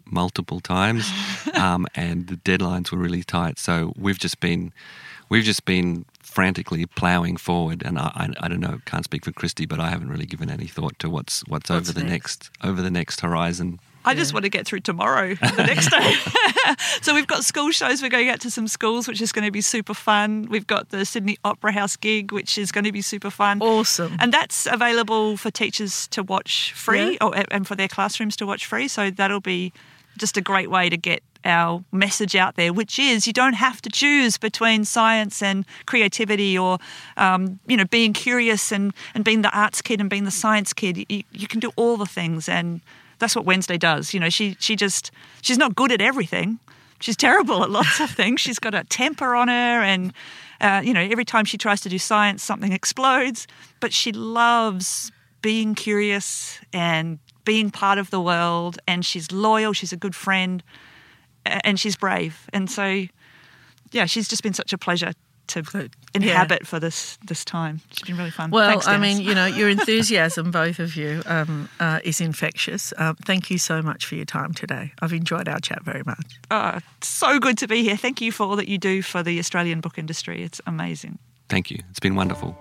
multiple 0.06 0.60
times, 0.60 1.10
um, 1.54 1.86
and 1.94 2.28
the 2.28 2.36
deadlines 2.36 2.90
were 2.90 2.98
really 2.98 3.22
tight. 3.22 3.58
So 3.58 3.92
we've 3.96 4.18
just 4.18 4.40
been 4.40 4.72
we've 5.28 5.44
just 5.44 5.64
been 5.64 6.04
frantically 6.22 6.86
ploughing 6.86 7.36
forward. 7.36 7.82
And 7.84 7.98
I, 7.98 8.10
I, 8.14 8.44
I 8.44 8.48
don't 8.48 8.60
know, 8.60 8.80
can't 8.84 9.04
speak 9.04 9.24
for 9.24 9.32
Cristy, 9.32 9.68
but 9.68 9.80
I 9.80 9.88
haven't 9.88 10.08
really 10.08 10.26
given 10.26 10.50
any 10.50 10.66
thought 10.66 10.98
to 11.00 11.10
what's 11.10 11.40
what's, 11.48 11.70
What's 11.70 11.90
over 11.90 11.92
the 11.92 12.04
next? 12.04 12.50
next 12.50 12.64
over 12.68 12.82
the 12.82 12.90
next 12.90 13.20
horizon. 13.20 13.80
I 14.08 14.14
just 14.14 14.32
want 14.32 14.44
to 14.44 14.48
get 14.48 14.66
through 14.66 14.80
tomorrow, 14.80 15.34
the 15.34 15.64
next 15.66 15.90
day. 15.90 16.14
so 17.02 17.14
we've 17.14 17.26
got 17.26 17.44
school 17.44 17.70
shows. 17.70 18.02
We're 18.02 18.08
going 18.08 18.28
out 18.28 18.40
to 18.40 18.50
some 18.50 18.66
schools, 18.68 19.06
which 19.06 19.20
is 19.20 19.32
going 19.32 19.44
to 19.44 19.50
be 19.50 19.60
super 19.60 19.94
fun. 19.94 20.46
We've 20.50 20.66
got 20.66 20.88
the 20.90 21.04
Sydney 21.04 21.38
Opera 21.44 21.72
House 21.72 21.96
gig, 21.96 22.32
which 22.32 22.58
is 22.58 22.72
going 22.72 22.84
to 22.84 22.92
be 22.92 23.02
super 23.02 23.30
fun. 23.30 23.60
Awesome. 23.60 24.16
And 24.18 24.32
that's 24.32 24.66
available 24.66 25.36
for 25.36 25.50
teachers 25.50 26.08
to 26.08 26.22
watch 26.22 26.72
free, 26.72 27.12
Yeah. 27.12 27.18
or, 27.26 27.34
and 27.50 27.66
for 27.66 27.74
their 27.74 27.88
classrooms 27.88 28.36
to 28.36 28.46
watch 28.46 28.66
free. 28.66 28.88
So 28.88 29.10
that'll 29.10 29.40
be 29.40 29.72
just 30.16 30.36
a 30.36 30.40
great 30.40 30.70
way 30.70 30.88
to 30.88 30.96
get 30.96 31.22
our 31.44 31.84
message 31.92 32.34
out 32.34 32.56
there, 32.56 32.72
which 32.72 32.98
is 32.98 33.26
you 33.26 33.32
don't 33.32 33.52
have 33.52 33.80
to 33.80 33.88
choose 33.88 34.36
between 34.38 34.84
science 34.84 35.40
and 35.40 35.64
creativity, 35.86 36.58
or 36.58 36.78
um, 37.16 37.60
you 37.68 37.76
know, 37.76 37.84
being 37.84 38.12
curious 38.12 38.72
and, 38.72 38.92
and 39.14 39.24
being 39.24 39.42
the 39.42 39.56
arts 39.56 39.80
kid 39.80 40.00
and 40.00 40.10
being 40.10 40.24
the 40.24 40.30
science 40.32 40.72
kid. 40.72 41.06
You, 41.08 41.22
you 41.32 41.46
can 41.46 41.60
do 41.60 41.70
all 41.76 41.96
the 41.96 42.06
things, 42.06 42.48
and 42.48 42.80
that's 43.18 43.34
what 43.36 43.44
Wednesday 43.44 43.78
does. 43.78 44.14
You 44.14 44.20
know, 44.20 44.30
she 44.30 44.56
she 44.58 44.76
just 44.76 45.10
she's 45.42 45.58
not 45.58 45.74
good 45.74 45.92
at 45.92 46.00
everything. 46.00 46.58
She's 47.00 47.16
terrible 47.16 47.62
at 47.62 47.70
lots 47.70 48.00
of 48.00 48.10
things. 48.10 48.40
She's 48.40 48.58
got 48.58 48.74
a 48.74 48.84
temper 48.84 49.34
on 49.34 49.48
her, 49.48 49.52
and 49.82 50.12
uh, 50.60 50.82
you 50.84 50.92
know, 50.92 51.00
every 51.00 51.24
time 51.24 51.44
she 51.44 51.58
tries 51.58 51.80
to 51.82 51.88
do 51.88 51.98
science, 51.98 52.42
something 52.42 52.72
explodes. 52.72 53.46
But 53.80 53.92
she 53.92 54.12
loves 54.12 55.12
being 55.40 55.74
curious 55.74 56.58
and 56.72 57.18
being 57.44 57.70
part 57.70 57.98
of 57.98 58.10
the 58.10 58.20
world, 58.20 58.78
and 58.86 59.04
she's 59.04 59.30
loyal. 59.32 59.72
She's 59.72 59.92
a 59.92 59.96
good 59.96 60.14
friend, 60.14 60.62
and 61.46 61.78
she's 61.78 61.96
brave. 61.96 62.48
And 62.52 62.70
so, 62.70 63.04
yeah, 63.92 64.06
she's 64.06 64.28
just 64.28 64.42
been 64.42 64.54
such 64.54 64.72
a 64.72 64.78
pleasure 64.78 65.12
to 65.48 65.62
Good. 65.62 65.94
inhabit 66.14 66.66
for 66.66 66.80
this 66.80 67.18
this 67.24 67.44
time. 67.44 67.80
It's 67.90 68.02
been 68.02 68.16
really 68.16 68.30
fun. 68.30 68.50
Well, 68.50 68.68
Thanks, 68.68 68.86
I 68.86 68.98
mean, 68.98 69.20
you 69.20 69.34
know, 69.34 69.46
your 69.46 69.68
enthusiasm, 69.68 70.50
both 70.50 70.78
of 70.78 70.96
you, 70.96 71.22
um, 71.26 71.68
uh, 71.80 72.00
is 72.04 72.20
infectious. 72.20 72.92
Um, 72.96 73.16
thank 73.24 73.50
you 73.50 73.58
so 73.58 73.82
much 73.82 74.06
for 74.06 74.14
your 74.14 74.24
time 74.24 74.54
today. 74.54 74.92
I've 75.00 75.12
enjoyed 75.12 75.48
our 75.48 75.60
chat 75.60 75.84
very 75.84 76.02
much. 76.06 76.38
Oh, 76.50 76.78
so 77.00 77.38
good 77.38 77.58
to 77.58 77.68
be 77.68 77.82
here. 77.82 77.96
Thank 77.96 78.20
you 78.20 78.32
for 78.32 78.44
all 78.44 78.56
that 78.56 78.68
you 78.68 78.78
do 78.78 79.02
for 79.02 79.22
the 79.22 79.38
Australian 79.38 79.80
book 79.80 79.98
industry. 79.98 80.42
It's 80.42 80.60
amazing. 80.66 81.18
Thank 81.48 81.70
you. 81.70 81.78
It's 81.90 82.00
been 82.00 82.14
wonderful. 82.14 82.58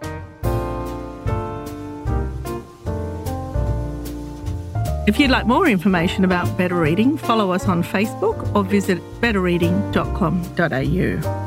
If 5.08 5.20
you'd 5.20 5.32
like 5.32 5.48
more 5.48 5.68
information 5.68 6.26
about 6.26 6.58
Better 6.58 6.76
Reading, 6.76 7.18
follow 7.18 7.54
us 7.54 7.66
on 7.66 7.82
Facebook 7.82 8.54
or 8.54 8.66
visit 8.66 9.00
betterreading.com.au. 9.22 11.47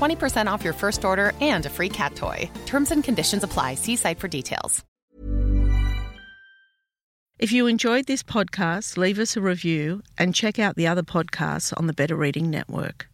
20% 0.00 0.50
off 0.50 0.64
your 0.64 0.72
first 0.74 1.04
order 1.04 1.32
and 1.40 1.64
a 1.66 1.70
free 1.70 1.88
cat 1.88 2.16
toy. 2.16 2.50
Terms 2.66 2.90
and 2.90 3.04
conditions 3.04 3.44
apply. 3.44 3.76
See 3.76 3.96
site 3.96 4.18
for 4.18 4.28
details. 4.28 4.84
If 7.38 7.52
you 7.52 7.68
enjoyed 7.68 8.06
this 8.06 8.24
podcast, 8.24 8.96
leave 8.96 9.20
us 9.20 9.36
a 9.36 9.40
review 9.40 10.02
and 10.18 10.34
check 10.34 10.58
out 10.58 10.74
the 10.74 10.88
other 10.88 11.04
podcasts 11.04 11.72
on 11.76 11.86
the 11.86 11.92
Better 11.92 12.16
Reading 12.16 12.50
Network. 12.50 13.08